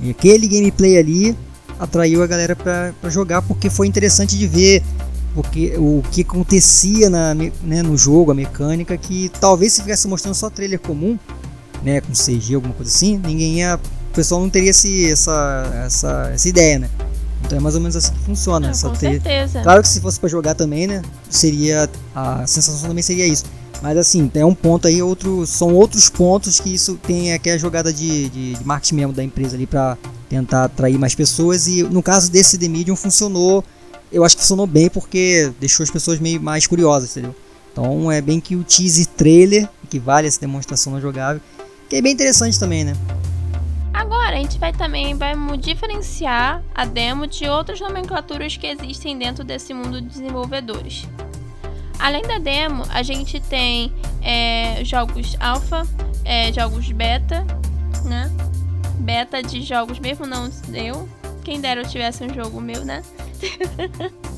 E 0.00 0.10
aquele 0.10 0.46
gameplay 0.46 0.98
ali 0.98 1.36
atraiu 1.78 2.22
a 2.22 2.26
galera 2.26 2.54
para 2.54 2.92
jogar 3.08 3.40
porque 3.40 3.70
foi 3.70 3.86
interessante 3.86 4.36
de 4.36 4.46
ver 4.46 4.82
porque 5.34 5.74
o 5.78 6.02
que 6.10 6.22
acontecia 6.22 7.08
na, 7.08 7.34
né, 7.34 7.82
no 7.82 7.96
jogo, 7.96 8.32
a 8.32 8.34
mecânica, 8.34 8.96
que 8.96 9.30
talvez 9.40 9.72
se 9.72 9.80
tivesse 9.80 10.08
mostrando 10.08 10.34
só 10.34 10.50
trailer 10.50 10.80
comum, 10.80 11.18
né, 11.82 12.00
com 12.00 12.12
CG, 12.12 12.54
alguma 12.54 12.74
coisa 12.74 12.90
assim, 12.90 13.20
ninguém 13.24 13.58
ia, 13.58 13.76
o 13.76 14.14
pessoal 14.14 14.40
não 14.40 14.50
teria 14.50 14.70
esse, 14.70 15.10
essa, 15.10 15.84
essa, 15.86 16.30
essa 16.34 16.48
ideia, 16.48 16.80
né? 16.80 16.90
Então 17.44 17.56
é 17.56 17.60
mais 17.60 17.76
ou 17.76 17.80
menos 17.80 17.94
assim 17.94 18.12
que 18.12 18.20
funciona. 18.20 18.66
Não, 18.66 18.70
essa 18.70 18.88
com 18.88 18.94
certeza. 18.96 19.62
Claro 19.62 19.80
que 19.80 19.88
se 19.88 20.00
fosse 20.00 20.18
para 20.18 20.28
jogar 20.28 20.54
também, 20.54 20.86
né, 20.86 21.02
seria 21.30 21.88
a 22.14 22.46
sensação 22.46 22.88
também 22.88 23.02
seria 23.02 23.26
isso. 23.26 23.44
Mas 23.80 23.96
assim, 23.96 24.30
é 24.34 24.44
um 24.44 24.54
ponto 24.54 24.88
aí, 24.88 25.00
outro, 25.00 25.46
são 25.46 25.74
outros 25.74 26.10
pontos 26.10 26.58
que 26.60 26.74
isso 26.74 26.96
tem 26.96 27.32
aqui 27.32 27.50
a 27.50 27.58
jogada 27.58 27.92
de, 27.92 28.28
de, 28.28 28.54
de 28.54 28.64
marketing 28.64 28.94
mesmo 28.96 29.12
da 29.12 29.22
empresa 29.22 29.56
ali 29.56 29.66
para 29.66 29.96
tentar 30.28 30.64
atrair 30.64 30.98
mais 30.98 31.14
pessoas. 31.14 31.66
E 31.68 31.82
no 31.84 32.02
caso 32.02 32.30
desse 32.30 32.58
The 32.58 32.68
Medium 32.68 32.96
funcionou, 32.96 33.64
eu 34.10 34.24
acho 34.24 34.36
que 34.36 34.42
funcionou 34.42 34.66
bem 34.66 34.88
porque 34.88 35.52
deixou 35.60 35.84
as 35.84 35.90
pessoas 35.90 36.18
meio 36.18 36.40
mais 36.40 36.66
curiosas, 36.66 37.10
entendeu? 37.10 37.34
Então 37.72 38.10
é 38.10 38.20
bem 38.20 38.40
que 38.40 38.56
o 38.56 38.64
teaser 38.64 39.06
trailer 39.06 39.68
equivale 39.84 40.26
a 40.26 40.28
essa 40.28 40.40
demonstração 40.40 40.92
não 40.92 41.00
jogável, 41.00 41.40
que 41.88 41.96
é 41.96 42.02
bem 42.02 42.12
interessante 42.12 42.58
também, 42.58 42.84
né? 42.84 42.94
Agora 43.92 44.36
a 44.36 44.38
gente 44.38 44.58
vai 44.58 44.72
também 44.72 45.14
vai 45.14 45.34
diferenciar 45.58 46.62
a 46.74 46.84
demo 46.84 47.26
de 47.26 47.48
outras 47.48 47.80
nomenclaturas 47.80 48.56
que 48.56 48.66
existem 48.66 49.18
dentro 49.18 49.44
desse 49.44 49.72
mundo 49.72 50.00
de 50.00 50.08
desenvolvedores. 50.08 51.06
Além 51.98 52.22
da 52.22 52.38
demo, 52.38 52.84
a 52.90 53.02
gente 53.02 53.40
tem 53.40 53.92
é, 54.22 54.84
jogos 54.84 55.36
alfa, 55.40 55.86
é, 56.24 56.52
jogos 56.52 56.90
beta, 56.92 57.44
né? 58.04 58.30
Beta 59.00 59.42
de 59.42 59.62
jogos 59.62 59.98
mesmo 59.98 60.26
não 60.26 60.50
eu. 60.72 61.08
Quem 61.42 61.60
dera 61.60 61.82
eu 61.82 61.88
tivesse 61.88 62.22
um 62.24 62.32
jogo 62.32 62.60
meu, 62.60 62.84
né? 62.84 63.02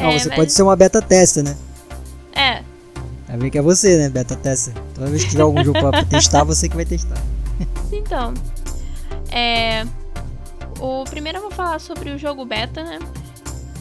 Não, 0.00 0.10
é, 0.10 0.18
você 0.18 0.28
mas... 0.28 0.36
pode 0.38 0.52
ser 0.52 0.62
uma 0.62 0.74
beta 0.74 1.02
tester, 1.02 1.44
né? 1.44 1.56
É. 2.32 2.62
Vai 3.28 3.36
ver 3.36 3.50
que 3.50 3.58
é 3.58 3.62
você, 3.62 3.98
né? 3.98 4.08
Beta 4.08 4.34
tester. 4.34 4.72
Toda 4.94 5.08
vez 5.08 5.24
que 5.24 5.30
tiver 5.30 5.42
algum 5.42 5.62
jogo 5.62 5.78
pra 5.78 6.04
testar, 6.04 6.42
você 6.42 6.68
que 6.68 6.76
vai 6.76 6.84
testar. 6.84 7.20
Então, 7.92 8.32
é. 9.30 9.84
O 10.78 11.04
primeiro 11.04 11.38
eu 11.38 11.42
vou 11.42 11.50
falar 11.50 11.78
sobre 11.78 12.10
o 12.10 12.18
jogo 12.18 12.44
beta, 12.46 12.82
né? 12.82 12.98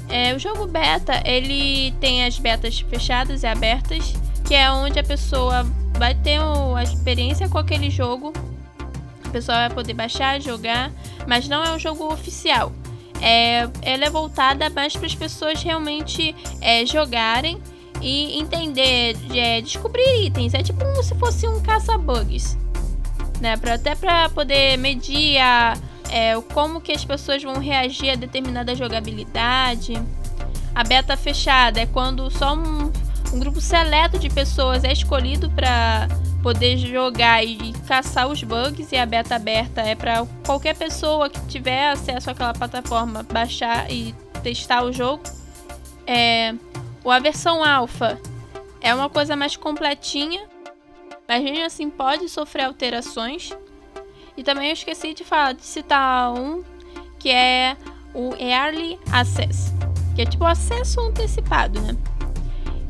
É, 0.09 0.33
o 0.33 0.39
jogo 0.39 0.65
beta, 0.65 1.21
ele 1.23 1.91
tem 2.01 2.25
as 2.25 2.39
betas 2.39 2.79
fechadas 2.79 3.43
e 3.43 3.47
abertas, 3.47 4.13
que 4.45 4.55
é 4.55 4.71
onde 4.71 4.97
a 4.99 5.03
pessoa 5.03 5.63
vai 5.97 6.15
ter 6.15 6.39
a 6.39 6.83
experiência 6.83 7.47
com 7.47 7.59
aquele 7.59 7.89
jogo. 7.89 8.33
A 9.23 9.29
pessoa 9.29 9.57
vai 9.59 9.69
poder 9.69 9.93
baixar, 9.93 10.41
jogar, 10.41 10.91
mas 11.27 11.47
não 11.47 11.63
é 11.63 11.71
um 11.71 11.77
jogo 11.77 12.11
oficial. 12.11 12.71
É, 13.21 13.69
ela 13.81 14.05
é 14.05 14.09
voltada 14.09 14.69
mais 14.69 14.95
para 14.95 15.05
as 15.05 15.13
pessoas 15.13 15.61
realmente 15.61 16.35
é, 16.61 16.85
jogarem 16.85 17.61
e 18.01 18.39
entender, 18.39 19.15
é, 19.35 19.61
descobrir 19.61 20.25
itens. 20.25 20.53
É 20.53 20.63
tipo 20.63 20.83
como 20.83 21.03
se 21.03 21.13
fosse 21.15 21.47
um 21.47 21.61
caça-bugs, 21.61 22.57
né? 23.39 23.59
Até 23.71 23.93
para 23.93 24.29
poder 24.29 24.77
medir 24.77 25.37
a, 25.37 25.77
é, 26.11 26.39
como 26.53 26.81
que 26.81 26.91
as 26.91 27.05
pessoas 27.05 27.41
vão 27.41 27.59
reagir 27.59 28.11
a 28.11 28.15
determinada 28.15 28.75
jogabilidade. 28.75 29.93
A 30.73 30.83
beta 30.83 31.15
fechada 31.17 31.79
é 31.79 31.85
quando 31.85 32.29
só 32.29 32.55
um, 32.55 32.91
um 33.33 33.39
grupo 33.39 33.59
seleto 33.59 34.17
de 34.17 34.29
pessoas 34.29 34.83
é 34.83 34.91
escolhido 34.91 35.49
para 35.51 36.07
poder 36.41 36.77
jogar 36.77 37.43
e 37.43 37.73
caçar 37.87 38.27
os 38.27 38.41
bugs 38.43 38.91
e 38.91 38.97
a 38.97 39.05
beta 39.05 39.35
aberta 39.35 39.81
é 39.81 39.93
para 39.93 40.25
qualquer 40.45 40.75
pessoa 40.75 41.29
que 41.29 41.39
tiver 41.47 41.89
acesso 41.89 42.29
àquela 42.29 42.53
plataforma 42.53 43.23
baixar 43.23 43.91
e 43.91 44.15
testar 44.41 44.83
o 44.83 44.93
jogo. 44.93 45.23
É, 46.07 46.53
a 47.05 47.19
versão 47.19 47.63
alfa 47.63 48.19
é 48.81 48.93
uma 48.93 49.09
coisa 49.09 49.35
mais 49.35 49.55
completinha, 49.55 50.47
mas 51.27 51.43
mesmo 51.43 51.65
assim 51.65 51.89
pode 51.89 52.29
sofrer 52.29 52.63
alterações. 52.63 53.51
E 54.39 54.43
também 54.43 54.67
eu 54.67 54.73
esqueci 54.73 55.13
de 55.13 55.25
falar 55.25 55.51
de 55.51 55.65
citar 55.65 56.31
um 56.33 56.63
que 57.19 57.29
é 57.29 57.75
o 58.13 58.33
Early 58.35 58.97
Access, 59.11 59.73
que 60.15 60.21
é 60.21 60.25
tipo 60.25 60.45
acesso 60.45 61.01
antecipado, 61.01 61.81
né? 61.81 61.97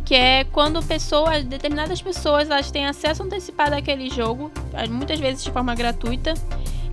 que 0.05 0.13
é 0.13 0.43
quando 0.43 0.81
pessoas, 0.83 1.43
determinadas 1.45 2.01
pessoas, 2.01 2.51
elas 2.51 2.69
têm 2.69 2.85
acesso 2.85 3.23
antecipado 3.23 3.75
àquele 3.75 4.11
jogo, 4.11 4.51
muitas 4.89 5.19
vezes 5.19 5.43
de 5.43 5.51
forma 5.51 5.73
gratuita. 5.73 6.35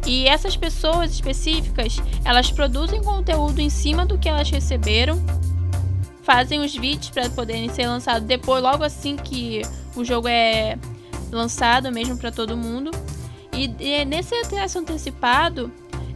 E 0.07 0.27
essas 0.27 0.57
pessoas 0.57 1.13
específicas, 1.13 1.97
elas 2.25 2.51
produzem 2.51 3.03
conteúdo 3.03 3.61
em 3.61 3.69
cima 3.69 4.07
do 4.07 4.19
que 4.19 4.29
elas 4.29 4.51
receberam, 4.51 5.23
fazem 6.23 6.61
os 6.61 6.75
vídeos 6.75 7.11
para 7.11 7.29
poderem 7.29 7.69
ser 7.69 7.87
lançados 7.87 8.27
depois, 8.27 8.63
logo 8.63 8.85
assim 8.85 9.17
que 9.17 9.61
o 9.95 10.03
jogo 10.03 10.29
é 10.29 10.79
lançado 11.31 11.93
mesmo 11.93 12.17
para 12.17 12.31
todo 12.31 12.57
mundo. 12.57 12.91
E, 13.57 13.75
e 13.81 14.05
nesse 14.05 14.35
acesso 14.35 14.79
antecipado, 14.79 15.73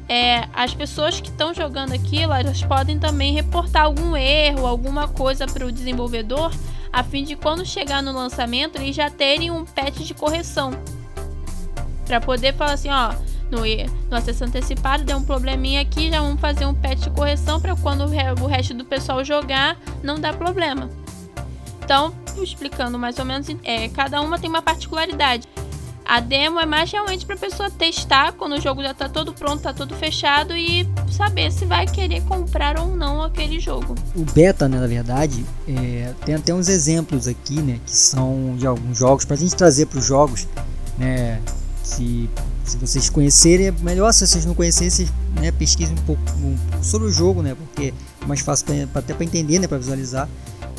é, 0.09 0.49
as 0.53 0.75
pessoas 0.75 1.21
que 1.21 1.29
estão 1.29 1.55
jogando 1.55 1.93
aquilo, 1.93 2.33
elas 2.33 2.63
podem 2.63 2.99
também 2.99 3.33
reportar 3.33 3.85
algum 3.85 4.17
erro, 4.17 4.67
alguma 4.67 5.09
coisa 5.09 5.47
para 5.47 5.67
o 5.67 5.73
desenvolvedor 5.73 6.53
a 6.93 7.03
fim 7.05 7.23
de 7.23 7.37
quando 7.37 7.65
chegar 7.65 8.03
no 8.03 8.13
lançamento 8.13 8.77
eles 8.77 8.95
já 8.97 9.09
terem 9.09 9.51
um 9.51 9.65
patch 9.65 9.99
de 9.99 10.15
correção. 10.15 10.73
Para 12.05 12.21
poder 12.21 12.55
falar 12.55 12.73
assim, 12.73 12.89
ó, 12.91 13.15
no, 13.51 13.61
no 14.11 14.17
acesso 14.17 14.45
antecipado 14.45 15.05
deu 15.05 15.17
um 15.17 15.25
probleminha 15.25 15.81
aqui, 15.81 16.11
já 16.11 16.21
vamos 16.21 16.41
fazer 16.41 16.67
um 16.67 16.75
patch 16.75 17.01
de 17.01 17.11
correção 17.11 17.61
para 17.61 17.77
quando 17.77 18.03
o 18.03 18.47
resto 18.47 18.75
do 18.75 18.85
pessoal 18.85 19.25
jogar 19.25 19.79
não 20.03 20.19
dar 20.19 20.35
problema. 20.35 20.91
Então, 21.85 22.13
explicando 22.43 22.99
mais 22.99 23.19
ou 23.19 23.25
menos, 23.25 23.49
é, 23.65 23.89
cada 23.89 24.21
uma 24.21 24.39
tem 24.39 24.49
uma 24.49 24.63
particularidade. 24.63 25.49
A 26.11 26.19
demo 26.19 26.59
é 26.59 26.67
mais 26.67 26.91
realmente 26.91 27.25
para 27.25 27.37
a 27.37 27.39
pessoa 27.39 27.71
testar 27.71 28.33
quando 28.33 28.57
o 28.57 28.61
jogo 28.61 28.83
já 28.83 28.91
está 28.91 29.09
todo 29.09 29.33
pronto, 29.33 29.59
está 29.59 29.73
todo 29.73 29.95
fechado 29.95 30.57
e 30.57 30.85
saber 31.09 31.53
se 31.53 31.65
vai 31.65 31.87
querer 31.87 32.21
comprar 32.23 32.81
ou 32.81 32.97
não 32.97 33.23
aquele 33.23 33.61
jogo. 33.61 33.95
O 34.17 34.25
beta, 34.25 34.69
né, 34.69 34.81
na 34.81 34.89
verdade, 34.89 35.47
é, 35.69 36.13
tem 36.27 36.35
até 36.35 36.53
uns 36.53 36.69
exemplos 36.69 37.29
aqui, 37.29 37.63
né, 37.63 37.79
que 37.87 37.93
são 37.93 38.57
de 38.59 38.67
alguns 38.67 38.99
jogos 38.99 39.25
para 39.25 39.37
a 39.37 39.39
gente 39.39 39.55
trazer 39.55 39.87
para 39.87 40.01
os 40.01 40.05
jogos, 40.05 40.49
né, 40.99 41.41
se, 41.81 42.29
se 42.65 42.77
vocês 42.77 43.09
conhecerem 43.09 43.69
é 43.69 43.71
melhor, 43.71 44.13
se 44.13 44.27
vocês 44.27 44.45
não 44.45 44.53
conhecerem, 44.53 44.91
vocês 44.91 45.13
né, 45.41 45.53
pesquisem 45.53 45.95
um 45.95 46.03
pouco 46.03 46.23
sobre 46.83 47.07
o 47.07 47.13
jogo, 47.13 47.41
né, 47.41 47.55
porque 47.55 47.95
é 48.21 48.27
mais 48.27 48.41
fácil 48.41 48.67
pra, 48.67 48.99
até 48.99 49.15
para 49.15 49.25
entender, 49.25 49.61
né, 49.61 49.69
para 49.69 49.79
visualizar. 49.79 50.29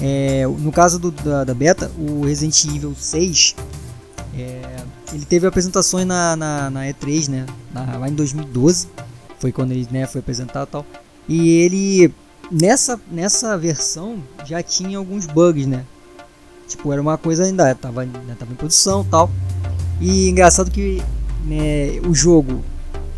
É, 0.01 0.45
no 0.45 0.73
caso 0.73 0.99
do, 0.99 1.09
da, 1.09 1.45
da, 1.45 1.53
beta, 1.53 1.89
o 1.97 2.25
Resident 2.25 2.65
Evil 2.65 2.93
6 2.99 3.55
é, 4.37 4.83
ele 5.13 5.25
teve 5.25 5.45
apresentações 5.45 6.05
na, 6.05 6.35
na, 6.35 6.69
na 6.69 6.81
E3, 6.85 7.27
né? 7.29 7.45
Na, 7.73 7.97
lá 7.97 8.09
em 8.09 8.13
2012. 8.13 8.87
Foi 9.39 9.51
quando 9.51 9.71
ele 9.71 9.87
né, 9.91 10.05
foi 10.05 10.19
apresentado 10.19 10.67
e 10.67 10.71
tal. 10.71 10.85
E 11.27 11.49
ele, 11.49 12.13
nessa, 12.51 12.99
nessa 13.11 13.57
versão, 13.57 14.21
já 14.45 14.61
tinha 14.61 14.97
alguns 14.97 15.25
bugs, 15.25 15.65
né? 15.65 15.85
Tipo, 16.67 16.93
era 16.93 17.01
uma 17.01 17.17
coisa 17.17 17.43
ainda, 17.43 17.73
tava, 17.75 18.01
ainda 18.01 18.35
tava 18.39 18.53
em 18.53 18.55
produção 18.55 19.03
tal. 19.03 19.29
E 19.99 20.29
engraçado 20.29 20.71
que 20.71 21.01
né, 21.45 21.99
o 22.07 22.13
jogo 22.13 22.63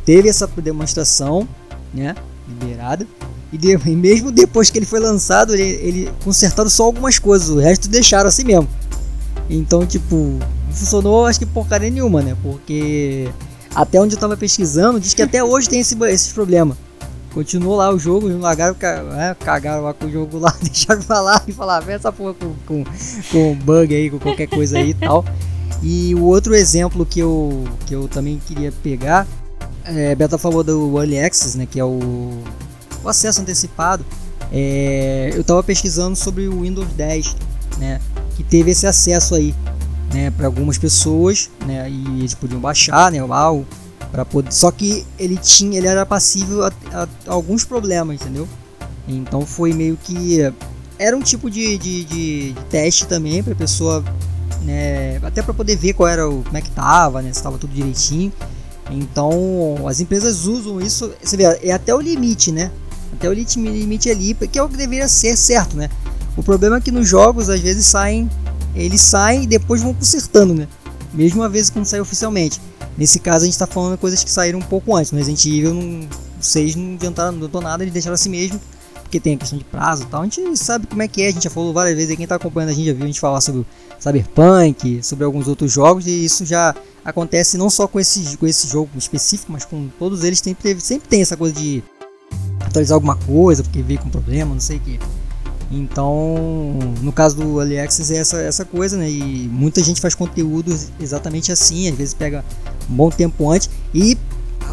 teve 0.05 0.29
essa 0.29 0.48
demonstração, 0.48 1.48
né? 1.93 2.15
Liberada. 2.48 3.08
E, 3.51 3.58
de, 3.58 3.72
e 3.72 3.96
mesmo 3.96 4.32
depois 4.32 4.72
que 4.72 4.79
ele 4.79 4.86
foi 4.86 5.00
lançado, 5.00 5.53
ele, 5.53 5.63
ele 5.63 6.12
consertaram 6.24 6.70
só 6.70 6.84
algumas 6.84 7.20
coisas, 7.20 7.50
o 7.50 7.60
resto 7.60 7.88
deixaram 7.88 8.27
assim 8.27 8.43
mesmo. 8.43 8.67
Então, 9.50 9.86
tipo, 9.86 10.39
funcionou 10.74 11.25
acho 11.25 11.39
que 11.39 11.46
porcaria 11.46 11.89
nenhuma, 11.89 12.22
né? 12.22 12.36
Porque 12.42 13.30
até 13.74 14.00
onde 14.00 14.15
eu 14.15 14.20
tava 14.20 14.38
pesquisando, 14.38 15.00
diz 15.00 15.13
que 15.13 15.22
até 15.22 15.44
hoje 15.44 15.70
tem 15.70 15.80
esse, 15.80 15.98
esses 16.06 16.32
problemas. 16.32 16.77
Continuou 17.34 17.75
lá 17.75 17.92
o 17.92 17.98
jogo, 17.98 18.27
largaram, 18.38 18.75
né, 19.10 19.36
cagaram 19.39 19.84
lá 19.84 19.94
com 19.94 20.06
o 20.06 20.12
jogo 20.12 20.38
lá, 20.38 20.56
deixaram 20.62 21.01
falar 21.01 21.44
e 21.48 21.51
falar, 21.51 21.80
vem 21.80 21.96
essa 21.96 22.12
porra 22.12 22.36
com, 22.36 22.53
com, 22.68 22.84
com 23.32 23.56
bug 23.56 23.94
aí, 23.94 24.10
com 24.10 24.20
qualquer 24.20 24.48
coisa 24.48 24.77
aí 24.77 24.92
e 24.92 24.94
tal. 24.94 25.25
E 25.82 26.13
o 26.15 26.24
outro 26.24 26.53
exemplo 26.53 27.06
que 27.06 27.20
eu, 27.20 27.63
que 27.88 27.96
eu 27.96 28.08
também 28.08 28.39
queria 28.46 28.72
pegar, 28.72 29.27
é, 29.84 30.13
Beta 30.13 30.38
falou 30.38 30.63
do 30.63 30.98
Early 30.98 31.20
Access, 31.20 31.58
né, 31.58 31.68
que 31.70 31.80
é 31.80 31.84
o, 31.84 32.44
o 33.03 33.10
acesso 33.10 33.42
antecipado. 33.42 34.06
É, 34.51 35.32
eu 35.34 35.42
estava 35.42 35.63
pesquisando 35.63 36.15
sobre 36.15 36.48
o 36.48 36.62
Windows 36.62 36.88
10, 36.89 37.36
né, 37.80 38.00
que 38.36 38.44
teve 38.44 38.70
esse 38.72 38.86
acesso 38.86 39.34
aí 39.34 39.56
né, 40.13 40.32
para 40.32 40.46
algumas 40.46 40.77
pessoas, 40.77 41.50
né, 41.65 41.89
e 41.89 42.20
eles 42.20 42.36
podiam 42.36 42.62
baixar, 42.62 43.12
né, 43.12 43.24
lá 43.24 43.50
para 44.12 44.24
poder. 44.24 44.51
Só 44.51 44.72
que 44.72 45.05
ele 45.17 45.38
tinha, 45.38 45.77
ele 45.77 45.88
era 45.88 46.05
passível 46.05 46.63
a, 46.63 46.72
a, 46.93 47.08
alguns 47.27 47.65
problemas, 47.65 48.22
entendeu? 48.22 48.48
Então 49.08 49.46
foi 49.46 49.74
meio 49.74 49.98
que 50.01 50.39
era 51.00 51.17
um 51.17 51.22
tipo 51.22 51.50
de, 51.50 51.77
de, 51.77 52.05
de, 52.05 52.53
de 52.53 52.62
teste 52.70 53.08
também 53.08 53.41
para 53.41 53.55
pessoa, 53.55 54.03
né, 54.62 55.17
até 55.24 55.41
para 55.41 55.53
poder 55.53 55.75
ver 55.75 55.93
qual 55.93 56.08
era 56.08 56.29
o 56.29 56.43
como 56.43 56.58
é 56.58 56.62
que 56.62 56.70
tava, 56.70 57.22
né, 57.22 57.34
se 57.34 57.39
estava 57.39 57.58
tudo 57.58 57.74
direitinho. 57.74 58.32
Então 58.91 59.88
as 59.88 60.00
empresas 60.00 60.46
usam 60.46 60.79
isso, 60.79 61.12
você 61.22 61.36
vê, 61.36 61.43
é 61.43 61.72
até 61.72 61.93
o 61.96 62.00
limite, 62.00 62.51
né? 62.51 62.70
Até 63.13 63.29
o 63.29 63.34
limite, 63.34 63.60
limite 63.60 64.10
ali, 64.10 64.34
que 64.34 64.60
é 64.60 64.63
o 64.63 64.70
que 64.70 64.77
deveria 64.77 65.08
ser 65.08 65.36
certo, 65.38 65.75
né? 65.75 65.89
O 66.36 66.43
problema 66.43 66.77
é 66.77 66.82
que 66.82 66.91
nos 66.91 67.08
jogos 67.08 67.50
às 67.50 67.60
vezes 67.60 67.86
saem 67.86 68.29
eles 68.75 69.01
saem 69.01 69.44
e 69.44 69.48
depois 69.48 69.82
vão 69.82 69.94
consertando, 69.94 70.53
né? 70.53 70.68
Mesmo 71.13 71.42
uma 71.42 71.50
vez 71.50 71.70
quando 71.70 71.86
sai 71.86 72.00
oficialmente. 72.00 72.60
Nesse 72.98 73.20
caso 73.20 73.44
a 73.44 73.46
gente 73.46 73.53
está 73.53 73.68
falando 73.68 73.98
coisas 73.98 74.24
que 74.24 74.30
saíram 74.30 74.60
um 74.60 74.63
pouco 74.63 74.96
antes, 74.96 75.13
a 75.13 75.22
gente 75.24 75.50
Evil 75.50 75.74
não, 75.74 76.08
6 76.39 76.75
não 76.75 76.94
adiantaram, 76.96 77.32
não 77.32 77.38
adiantou 77.39 77.62
nada, 77.62 77.84
eles 77.84 77.94
deixaram 77.94 78.13
assim 78.13 78.30
mesmo, 78.30 78.60
porque 79.01 79.20
tem 79.20 79.36
a 79.36 79.38
questão 79.38 79.58
de 79.58 79.63
prazo 79.63 80.03
e 80.03 80.06
tal. 80.08 80.22
A 80.22 80.24
gente 80.25 80.58
sabe 80.58 80.88
como 80.88 81.01
é 81.01 81.08
que 81.08 81.22
é, 81.22 81.27
a 81.27 81.32
gente 81.32 81.44
já 81.44 81.50
falou 81.50 81.74
várias 81.74 81.96
vezes, 81.96 82.15
quem 82.15 82.24
está 82.24 82.36
acompanhando 82.36 82.70
a 82.70 82.74
gente 82.74 82.86
já 82.86 82.94
viu 82.94 83.03
a 83.03 83.08
gente 83.08 83.20
falar 83.20 83.42
sobre 83.42 83.65
Cyberpunk, 84.00 85.01
sobre 85.03 85.25
alguns 85.25 85.48
outros 85.48 85.72
jogos, 85.72 86.06
e 86.06 86.25
isso 86.25 86.46
já 86.46 86.75
acontece 87.03 87.58
não 87.58 87.70
só 87.70 87.88
com 87.88 88.00
esse, 88.00 88.38
com 88.38 88.46
esse 88.46 88.68
jogo 88.68 88.89
específico, 88.96 89.51
mas 89.51 89.65
com 89.65 89.88
todos 90.00 90.24
eles 90.24 90.39
sempre, 90.39 90.80
sempre 90.80 91.08
tem 91.08 91.22
essa 91.22 91.36
coisa 91.36 91.53
de 91.56 91.84
atualizar 92.60 92.96
alguma 92.96 93.15
coisa, 93.15 93.63
porque 93.63 93.82
veio 93.82 94.00
com 94.00 94.10
problema, 94.10 94.53
não 94.53 94.62
sei 94.62 94.77
o 94.77 94.80
que. 94.80 95.00
Então, 95.75 96.77
no 97.01 97.12
caso 97.12 97.36
do 97.36 97.60
AliExpress 97.60 98.12
é 98.12 98.18
essa, 98.18 98.38
essa 98.38 98.63
coisa, 98.63 98.96
né? 98.96 99.10
E 99.10 99.50
muita 99.51 99.82
gente 99.82 100.00
faz 100.00 100.13
conteúdo 100.13 100.75
exatamente 101.00 101.51
assim, 101.51 101.89
às 101.89 101.96
vezes 101.96 102.13
pega 102.13 102.46
um 102.89 102.96
bom 102.96 103.10
tempo 103.10 103.50
antes. 103.50 103.70
E 103.94 104.15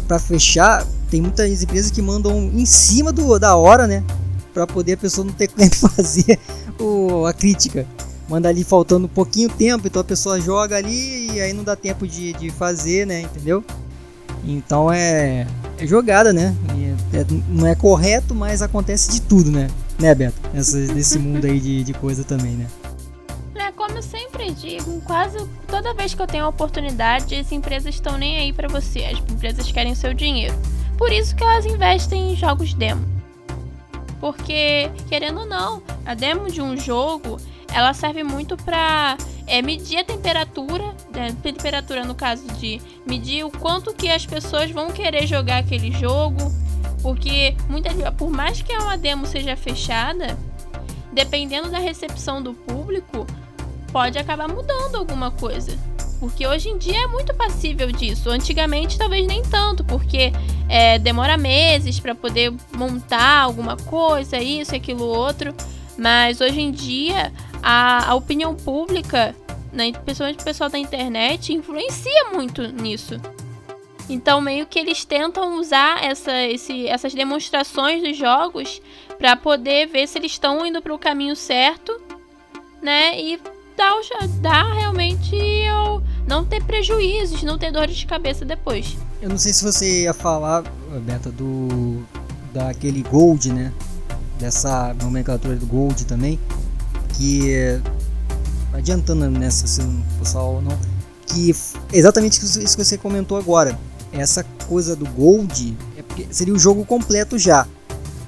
para 0.07 0.19
fechar, 0.19 0.85
tem 1.09 1.19
muitas 1.19 1.63
empresas 1.63 1.89
que 1.89 2.01
mandam 2.01 2.51
em 2.53 2.65
cima 2.67 3.11
do, 3.11 3.39
da 3.39 3.55
hora, 3.55 3.87
né? 3.87 4.03
Para 4.53 4.67
poder 4.67 4.93
a 4.93 4.97
pessoa 4.97 5.25
não 5.25 5.33
ter 5.33 5.47
que 5.47 5.69
fazer 5.75 6.37
o, 6.79 7.25
a 7.25 7.33
crítica. 7.33 7.87
Manda 8.29 8.47
ali 8.47 8.63
faltando 8.63 9.07
um 9.07 9.09
pouquinho 9.09 9.49
tempo, 9.49 9.87
então 9.87 10.01
a 10.01 10.05
pessoa 10.05 10.39
joga 10.39 10.77
ali 10.77 11.31
e 11.31 11.41
aí 11.41 11.51
não 11.51 11.63
dá 11.63 11.75
tempo 11.75 12.07
de, 12.07 12.31
de 12.33 12.51
fazer, 12.51 13.07
né? 13.07 13.21
Entendeu? 13.21 13.63
Então 14.43 14.91
é, 14.91 15.47
é 15.79 15.87
jogada, 15.87 16.31
né? 16.31 16.55
É, 17.11 17.25
não 17.49 17.67
é 17.67 17.73
correto, 17.73 18.35
mas 18.35 18.61
acontece 18.61 19.09
de 19.09 19.21
tudo, 19.21 19.51
né? 19.51 19.67
Né, 20.01 20.15
Beto? 20.15 20.41
Essa, 20.51 20.79
desse 20.79 21.19
mundo 21.19 21.45
aí 21.45 21.59
de, 21.59 21.83
de 21.83 21.93
coisa 21.93 22.23
também, 22.23 22.53
né? 22.53 22.67
É, 23.53 23.71
como 23.71 23.95
eu 23.95 24.01
sempre 24.01 24.51
digo, 24.51 24.99
quase 25.01 25.37
toda 25.67 25.93
vez 25.93 26.15
que 26.15 26.21
eu 26.21 26.25
tenho 26.25 26.45
a 26.45 26.47
oportunidade, 26.47 27.35
as 27.35 27.51
empresas 27.51 27.93
estão 27.93 28.17
nem 28.17 28.39
aí 28.39 28.51
para 28.51 28.67
você. 28.67 29.05
As 29.05 29.19
empresas 29.19 29.71
querem 29.71 29.93
seu 29.93 30.11
dinheiro. 30.11 30.55
Por 30.97 31.11
isso 31.11 31.35
que 31.35 31.43
elas 31.43 31.67
investem 31.67 32.33
em 32.33 32.35
jogos 32.35 32.73
demo. 32.73 33.05
Porque, 34.19 34.89
querendo 35.07 35.41
ou 35.41 35.45
não, 35.45 35.83
a 36.03 36.15
demo 36.15 36.49
de 36.49 36.63
um 36.63 36.75
jogo, 36.75 37.37
ela 37.71 37.93
serve 37.93 38.23
muito 38.23 38.57
para 38.57 39.17
é, 39.45 39.61
medir 39.61 39.99
a 39.99 40.03
temperatura, 40.03 40.95
né, 41.13 41.35
temperatura 41.43 42.05
no 42.05 42.15
caso 42.15 42.47
de 42.53 42.81
medir 43.05 43.43
o 43.43 43.51
quanto 43.51 43.93
que 43.93 44.09
as 44.09 44.25
pessoas 44.25 44.71
vão 44.71 44.91
querer 44.91 45.27
jogar 45.27 45.59
aquele 45.59 45.91
jogo, 45.91 46.51
porque 47.01 47.55
muitas 47.69 47.93
por 48.17 48.29
mais 48.29 48.61
que 48.61 48.75
uma 48.75 48.97
demo 48.97 49.25
seja 49.25 49.55
fechada, 49.55 50.37
dependendo 51.11 51.69
da 51.69 51.79
recepção 51.79 52.41
do 52.41 52.53
público, 52.53 53.25
pode 53.91 54.17
acabar 54.17 54.47
mudando 54.47 54.95
alguma 54.95 55.31
coisa. 55.31 55.77
Porque 56.19 56.45
hoje 56.45 56.69
em 56.69 56.77
dia 56.77 57.03
é 57.03 57.07
muito 57.07 57.33
passível 57.33 57.91
disso. 57.91 58.29
Antigamente 58.29 58.97
talvez 58.97 59.25
nem 59.25 59.41
tanto, 59.41 59.83
porque 59.83 60.31
é, 60.69 60.99
demora 60.99 61.35
meses 61.35 61.99
para 61.99 62.13
poder 62.13 62.53
montar 62.75 63.39
alguma 63.39 63.75
coisa, 63.75 64.37
isso, 64.37 64.75
aquilo, 64.75 65.03
outro. 65.03 65.53
Mas 65.97 66.39
hoje 66.39 66.61
em 66.61 66.71
dia 66.71 67.33
a, 67.61 68.11
a 68.11 68.15
opinião 68.15 68.55
pública, 68.55 69.35
né, 69.73 69.91
principalmente 69.91 70.41
o 70.41 70.45
pessoal 70.45 70.69
da 70.69 70.77
internet, 70.77 71.53
influencia 71.53 72.29
muito 72.33 72.67
nisso. 72.67 73.19
Então, 74.11 74.41
meio 74.41 74.65
que 74.65 74.77
eles 74.77 75.05
tentam 75.05 75.57
usar 75.57 76.03
essa, 76.03 76.33
esse, 76.43 76.85
essas 76.85 77.13
demonstrações 77.13 78.03
dos 78.03 78.17
jogos 78.17 78.81
para 79.17 79.37
poder 79.37 79.87
ver 79.87 80.05
se 80.05 80.17
eles 80.19 80.33
estão 80.33 80.65
indo 80.65 80.81
para 80.81 80.93
o 80.93 80.99
caminho 80.99 81.33
certo, 81.33 81.97
né? 82.81 83.17
E 83.17 83.39
dar, 83.77 83.93
dar 84.41 84.73
realmente 84.73 85.33
não 86.27 86.43
ter 86.43 86.61
prejuízos, 86.61 87.41
não 87.43 87.57
ter 87.57 87.71
dores 87.71 87.95
de 87.95 88.05
cabeça 88.05 88.43
depois. 88.43 88.97
Eu 89.21 89.29
não 89.29 89.37
sei 89.37 89.53
se 89.53 89.63
você 89.63 90.03
ia 90.03 90.13
falar, 90.13 90.63
Beta, 91.05 91.31
do 91.31 92.03
daquele 92.51 93.03
Gold, 93.03 93.53
né? 93.53 93.71
Dessa 94.37 94.93
nomenclatura 94.95 95.55
do 95.55 95.65
Gold 95.65 96.05
também, 96.05 96.37
que 97.15 97.79
adiantando 98.73 99.29
nessa, 99.29 99.65
se 99.67 99.79
o 99.79 100.03
pessoal 100.19 100.61
não, 100.61 100.77
que 101.27 101.55
exatamente 101.93 102.43
isso 102.43 102.59
que 102.59 102.83
você 102.83 102.97
comentou 102.97 103.37
agora 103.37 103.79
essa 104.11 104.43
coisa 104.67 104.95
do 104.95 105.05
Gold 105.05 105.77
é 105.97 106.01
porque 106.01 106.27
seria 106.31 106.53
o 106.53 106.59
jogo 106.59 106.85
completo 106.85 107.37
já. 107.37 107.67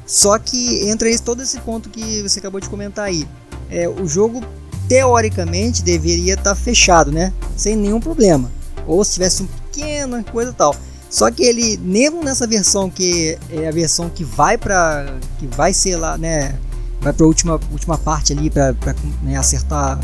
Só 0.06 0.38
que 0.38 0.90
entra 0.90 1.10
esse, 1.10 1.24
todo 1.24 1.42
esse 1.42 1.60
ponto 1.62 1.90
que 1.90 2.22
você 2.22 2.40
acabou 2.40 2.60
de 2.60 2.70
comentar 2.70 3.06
aí. 3.06 3.28
É, 3.70 3.88
o 3.88 4.08
jogo 4.08 4.44
teoricamente 4.88 5.82
deveria 5.82 6.34
estar 6.34 6.52
tá 6.52 6.56
fechado, 6.56 7.12
né? 7.12 7.34
Sem 7.56 7.76
nenhum 7.76 8.00
problema. 8.00 8.52
Ou 8.86 9.04
se 9.04 9.14
tivesse 9.14 9.44
um 9.44 9.48
pequena 9.48 10.24
coisa 10.24 10.54
tal. 10.54 10.76
Só 11.10 11.30
que 11.30 11.44
ele, 11.44 11.78
mesmo 11.78 12.24
nessa 12.24 12.48
versão 12.48 12.90
que 12.90 13.38
é 13.50 13.68
a 13.68 13.72
versão 13.72 14.10
que 14.10 14.24
vai 14.24 14.58
para 14.58 15.16
que 15.40 15.48
vai 15.48 15.74
ser 15.74 15.96
lá, 15.96 16.18
né? 16.18 16.58
Vai 17.02 17.14
para 17.14 17.26
última 17.26 17.60
última 17.72 17.98
parte 17.98 18.34
ali 18.34 18.50
para 18.50 18.74
né, 19.22 19.36
acertar, 19.36 20.00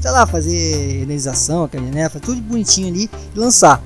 sei 0.00 0.10
lá, 0.10 0.26
fazer 0.26 1.00
renderização, 1.00 1.68
né? 1.92 2.08
Fazer 2.08 2.24
tudo 2.24 2.40
bonitinho 2.40 2.88
ali 2.88 3.10
e 3.34 3.38
lançar. 3.38 3.82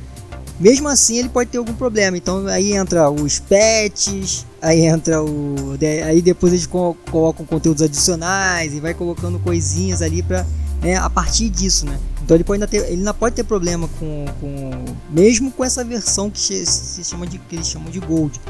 Mesmo 0.60 0.88
assim, 0.88 1.18
ele 1.18 1.28
pode 1.28 1.50
ter 1.50 1.58
algum 1.58 1.74
problema. 1.74 2.16
Então 2.16 2.46
aí 2.46 2.72
entra 2.72 3.08
os 3.10 3.38
patches, 3.38 4.44
aí 4.60 4.86
entra 4.86 5.22
o. 5.22 5.76
Aí 6.06 6.20
depois 6.20 6.52
eles 6.52 6.66
colocam 6.66 7.46
conteúdos 7.46 7.82
adicionais 7.82 8.74
e 8.74 8.80
vai 8.80 8.94
colocando 8.94 9.38
coisinhas 9.38 10.02
ali 10.02 10.22
para 10.22 10.44
né, 10.82 10.96
a 10.96 11.08
partir 11.10 11.48
disso, 11.48 11.86
né? 11.86 11.98
Então 12.22 12.36
ele 12.36 12.44
pode 12.44 12.56
ainda 12.62 12.68
ter, 12.68 12.78
ele 12.86 12.98
ainda 12.98 13.14
pode 13.14 13.34
ter 13.34 13.44
problema 13.44 13.88
com, 13.98 14.24
com 14.40 14.70
mesmo 15.10 15.50
com 15.50 15.64
essa 15.64 15.84
versão 15.84 16.30
que 16.30 16.40
se 16.40 17.04
chama 17.04 17.26
de 17.26 17.38
que 17.38 17.56
eles 17.56 17.66
chamam 17.66 17.90
de 17.90 18.00
Gold. 18.00 18.40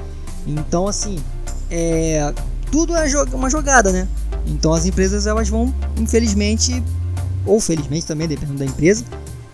Então 0.47 0.89
assim, 0.89 1.19
é, 1.71 2.33
tudo 2.71 2.97
é 2.97 3.05
uma 3.33 3.51
jogada, 3.51 3.93
né? 3.93 4.09
Então 4.47 4.73
as 4.73 4.87
empresas 4.87 5.27
elas 5.27 5.49
vão, 5.49 5.73
infelizmente, 5.97 6.83
ou 7.47 7.61
felizmente 7.61 8.07
também, 8.07 8.27
dependendo 8.27 8.59
da 8.59 8.65
empresa, 8.65 9.05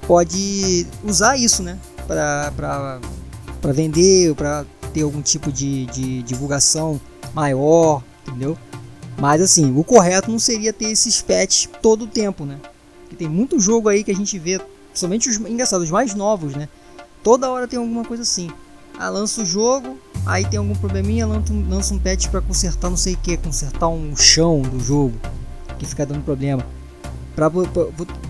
pode 0.06 0.86
usar 1.04 1.36
isso, 1.36 1.62
né? 1.62 1.78
Para 2.06 3.72
vender, 3.72 4.34
para 4.34 4.64
ter 4.92 5.02
algum 5.02 5.22
tipo 5.22 5.50
de, 5.50 5.86
de 5.86 6.22
divulgação 6.22 7.00
maior, 7.34 8.02
entendeu? 8.26 8.56
Mas 9.18 9.40
assim, 9.40 9.76
o 9.76 9.84
correto 9.84 10.30
não 10.30 10.38
seria 10.38 10.72
ter 10.72 10.86
esses 10.86 11.20
patches 11.20 11.68
todo 11.80 12.04
o 12.04 12.06
tempo, 12.06 12.44
né? 12.44 12.58
Porque 13.02 13.16
tem 13.16 13.28
muito 13.28 13.60
jogo 13.60 13.88
aí 13.88 14.02
que 14.02 14.10
a 14.10 14.14
gente 14.14 14.38
vê, 14.38 14.60
somente 14.92 15.28
os 15.28 15.36
engraçados, 15.36 15.86
os 15.86 15.90
mais 15.90 16.14
novos, 16.14 16.54
né? 16.54 16.68
Toda 17.22 17.50
hora 17.50 17.66
tem 17.66 17.78
alguma 17.78 18.04
coisa 18.04 18.22
assim. 18.22 18.50
Ah, 18.98 19.08
lança 19.08 19.42
o 19.42 19.44
jogo, 19.44 19.98
aí 20.24 20.44
tem 20.44 20.58
algum 20.58 20.74
probleminha, 20.74 21.26
lança 21.26 21.52
um, 21.52 21.68
lança 21.68 21.94
um 21.94 21.98
patch 21.98 22.28
para 22.28 22.40
consertar 22.40 22.90
não 22.90 22.96
sei 22.96 23.14
o 23.14 23.16
que, 23.16 23.36
consertar 23.36 23.88
um 23.88 24.14
chão 24.14 24.62
do 24.62 24.78
jogo 24.78 25.18
que 25.78 25.86
fica 25.86 26.06
dando 26.06 26.22
problema. 26.22 26.64
Para 27.34 27.50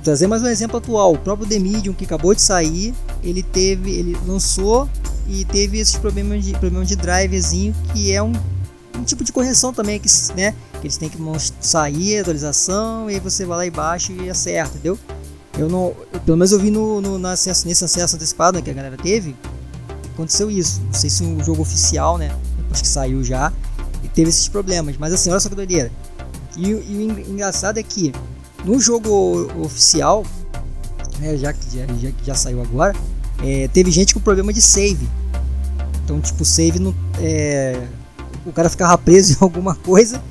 trazer 0.03 0.27
mais 0.27 0.43
um 0.43 0.47
exemplo 0.47 0.79
atual, 0.79 1.13
o 1.13 1.19
próprio 1.19 1.47
The 1.47 1.59
Medium 1.59 1.93
que 1.93 2.07
acabou 2.07 2.35
de 2.35 2.41
sair, 2.41 2.95
ele 3.23 3.43
teve, 3.43 3.91
ele 3.91 4.17
lançou 4.27 4.89
e 5.29 5.45
teve 5.45 5.79
esses 5.79 5.97
problemas 5.97 6.43
de 6.43 6.53
problema 6.53 6.85
de 6.87 6.97
drivezinho 6.97 7.75
que 7.93 8.13
é 8.13 8.23
um, 8.23 8.33
um 8.97 9.05
tipo 9.05 9.23
de 9.23 9.31
correção 9.31 9.75
também 9.75 10.01
que, 10.01 10.09
né, 10.35 10.55
que 10.81 10.87
eles 10.87 10.97
têm 10.97 11.11
que 11.11 11.19
sair 11.61 12.21
atualização 12.21 13.11
e 13.11 13.15
aí 13.15 13.21
você 13.21 13.45
vai 13.45 13.59
lá 13.59 13.67
e 13.67 13.71
baixa 13.71 14.11
e 14.13 14.31
acerta, 14.31 14.75
entendeu? 14.75 14.99
Eu 15.59 15.69
não, 15.69 15.95
eu, 16.13 16.21
pelo 16.21 16.39
menos 16.39 16.53
eu 16.53 16.59
vi 16.59 16.71
no, 16.71 17.03
no, 17.03 17.19
no 17.19 17.29
acesso, 17.29 17.69
nesse 17.69 17.85
acesso 17.85 18.17
antecipado 18.17 18.57
né, 18.57 18.63
que 18.63 18.71
a 18.71 18.75
galera 18.75 18.97
teve, 18.97 19.37
aconteceu 20.15 20.51
isso. 20.51 20.81
Não 20.81 20.95
sei 20.95 21.11
se 21.11 21.23
o 21.23 21.45
jogo 21.45 21.61
oficial, 21.61 22.17
né, 22.17 22.35
depois 22.57 22.81
que 22.81 22.89
saiu 22.89 23.23
já, 23.23 23.53
e 24.03 24.09
teve 24.09 24.31
esses 24.31 24.49
problemas, 24.49 24.97
mas 24.97 25.13
assim, 25.13 25.31
olha 25.31 25.41
só 25.41 25.51
que 25.51 25.55
doideira. 25.55 25.93
E, 26.57 26.71
e 26.71 26.73
o 26.73 27.31
engraçado 27.31 27.79
é 27.79 27.83
que 27.83 28.13
no 28.65 28.81
jogo 28.81 29.51
oficial, 29.63 30.25
né, 31.19 31.37
já, 31.37 31.53
que 31.53 31.77
já, 31.77 31.87
já, 31.87 32.13
já 32.25 32.35
saiu 32.35 32.63
agora, 32.63 32.95
é, 33.43 33.69
teve 33.69 33.91
gente 33.91 34.15
com 34.15 34.21
problema 34.21 34.53
de 34.53 34.61
save. 34.61 35.09
Então, 36.05 36.21
tipo, 36.21 36.45
save 36.45 36.79
não, 36.79 36.95
é, 37.21 37.87
o 38.45 38.53
cara 38.53 38.69
ficava 38.69 38.97
preso 38.99 39.35
em 39.41 39.45
alguma 39.45 39.75
coisa 39.75 40.23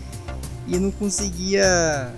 e 0.68 0.78
não 0.78 0.92
conseguia. 0.92 2.14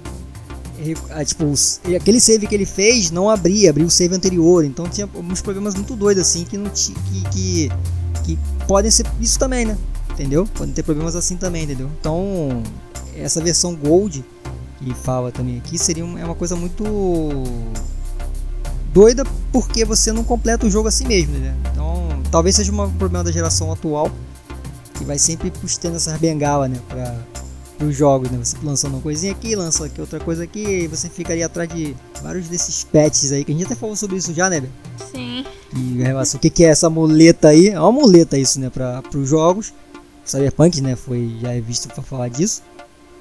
É, 1.10 1.24
tipo, 1.24 1.54
aquele 1.96 2.20
save 2.20 2.48
que 2.48 2.54
ele 2.54 2.66
fez 2.66 3.10
não 3.10 3.30
abria, 3.30 3.70
abria 3.70 3.86
o 3.86 3.90
save 3.90 4.14
anterior. 4.14 4.66
Então 4.66 4.90
tinha 4.90 5.10
uns 5.16 5.42
problemas 5.42 5.74
muito 5.74 5.96
doidos 5.96 6.24
assim 6.24 6.44
que 6.44 6.58
não 6.58 6.70
que, 6.70 6.94
que, 7.32 7.72
que 8.24 8.40
podem 8.68 8.92
ser 8.92 9.06
isso 9.22 9.40
também, 9.40 9.66
né? 9.66 9.78
Entendeu? 10.12 10.46
Podem 10.54 10.74
ter 10.74 10.84
problemas 10.84 11.16
assim 11.16 11.38
também, 11.38 11.64
entendeu? 11.64 11.90
Então, 12.00 12.62
essa 13.18 13.42
versão 13.42 13.74
Gold 13.74 14.24
que 14.86 14.94
fala 14.94 15.32
também 15.32 15.58
aqui, 15.58 15.78
seria 15.80 16.06
uma, 16.06 16.20
é 16.20 16.26
uma 16.26 16.36
coisa 16.36 16.56
muito 16.56 16.84
doida 18.94 19.24
porque 19.52 19.84
você 19.84 20.12
não 20.12 20.24
completa 20.24 20.68
o 20.68 20.70
jogo 20.70 20.88
assim 20.88 21.08
mesmo, 21.08 21.38
né? 21.38 21.56
Então, 21.72 22.08
talvez 22.32 22.56
seja 22.56 22.72
um 22.72 22.92
problema 22.92 23.24
da 23.24 23.32
geração 23.32 23.72
atual 23.72 24.12
que 24.94 25.04
vai 25.04 25.18
sempre 25.18 25.52
custando 25.52 25.98
essas 25.98 26.18
bengalas, 26.20 26.70
né, 26.70 26.80
para 26.88 27.86
os 27.86 27.96
jogos, 27.96 28.30
né? 28.32 28.38
Você 28.42 28.56
lançando 28.64 28.94
uma 28.94 29.02
coisinha 29.02 29.32
aqui, 29.32 29.56
lança 29.56 29.86
aqui 29.86 30.00
outra 30.00 30.20
coisa 30.20 30.44
aqui, 30.44 30.64
e 30.64 30.88
você 30.88 31.10
ficaria 31.10 31.46
atrás 31.46 31.68
de 31.68 31.96
vários 32.22 32.48
desses 32.48 32.84
patches 32.86 33.32
aí 33.32 33.44
que 33.44 33.52
a 33.52 33.56
gente 33.56 33.66
até 33.66 33.76
falou 33.76 33.96
sobre 33.96 34.16
isso 34.16 34.34
já, 34.34 34.50
né? 34.50 34.64
Sim. 35.12 35.44
E 35.76 36.02
relação, 36.02 36.38
o 36.38 36.42
que, 36.42 36.50
que 36.50 36.64
é 36.64 36.70
essa 36.70 36.90
muleta 36.90 37.50
aí? 37.50 37.70
É 37.70 37.80
uma 37.80 37.92
muleta 37.92 38.38
isso, 38.38 38.60
né, 38.60 38.70
para 38.70 39.04
os 39.14 39.28
jogos. 39.28 39.74
Cyberpunk, 40.24 40.80
né, 40.82 40.96
foi 40.96 41.38
já 41.42 41.54
é 41.54 41.60
visto 41.60 41.90
para 41.90 42.02
falar 42.02 42.30
disso. 42.30 42.62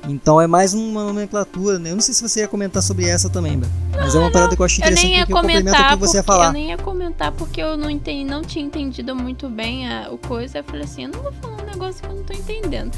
Então 0.09 0.41
é 0.41 0.47
mais 0.47 0.75
uma 0.75 1.05
nomenclatura, 1.05 1.79
né? 1.79 1.91
Eu 1.91 1.95
não 1.95 2.03
sei 2.03 2.13
se 2.13 2.23
você 2.23 2.41
ia 2.41 2.49
comentar 2.49 2.83
sobre 2.83 3.09
essa 3.09 3.31
também. 3.31 3.61
Mas 3.93 4.15
é 4.15 4.19
uma 4.19 4.31
parada 4.31 4.55
que 4.55 4.61
eu 4.61 4.67
acho 4.67 4.81
interessante 4.81 5.05
eu 5.05 5.11
nem 5.11 5.19
ia 5.19 5.27
porque 5.27 5.41
comentar 5.41 5.95
o 5.95 5.99
que 5.99 6.07
você 6.07 6.17
ia 6.19 6.23
falar. 6.23 6.47
Eu 6.47 6.53
nem 6.53 6.69
ia 6.71 6.79
comentar 6.79 7.33
porque 7.33 7.61
eu 7.61 7.77
não, 7.77 7.89
entendi, 7.89 8.25
não 8.25 8.43
tinha 8.43 8.65
entendido 8.65 9.15
muito 9.15 9.49
bem 9.49 9.91
a, 9.91 10.11
o 10.11 10.19
coisa. 10.19 10.59
Eu 10.59 10.65
falei 10.65 10.83
assim, 10.83 11.05
eu 11.05 11.11
não 11.11 11.23
vou 11.23 11.33
falar 11.33 11.63
um 11.63 11.67
negócio 11.67 12.03
que 12.03 12.07
eu 12.07 12.15
não 12.15 12.23
tô 12.23 12.35
entendendo. 12.35 12.93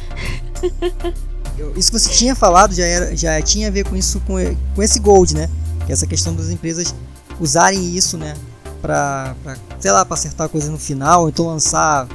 eu, 1.56 1.72
isso 1.76 1.92
que 1.92 1.98
você 1.98 2.10
tinha 2.10 2.34
falado 2.34 2.74
já, 2.74 2.84
era, 2.84 3.16
já 3.16 3.40
tinha 3.40 3.68
a 3.68 3.70
ver 3.70 3.88
com 3.88 3.94
isso, 3.94 4.20
com, 4.26 4.34
com 4.74 4.82
esse 4.82 4.98
Gold, 4.98 5.34
né? 5.34 5.48
Que 5.84 5.92
é 5.92 5.94
essa 5.94 6.06
questão 6.06 6.34
das 6.34 6.50
empresas 6.50 6.94
usarem 7.38 7.94
isso, 7.94 8.16
né? 8.16 8.34
Pra, 8.82 9.34
pra 9.42 9.56
sei 9.78 9.92
lá, 9.92 10.04
pra 10.04 10.14
acertar 10.14 10.46
a 10.46 10.48
coisa 10.48 10.70
no 10.70 10.78
final, 10.78 11.22
ou 11.22 11.28
então 11.28 11.46
lançar 11.46 12.06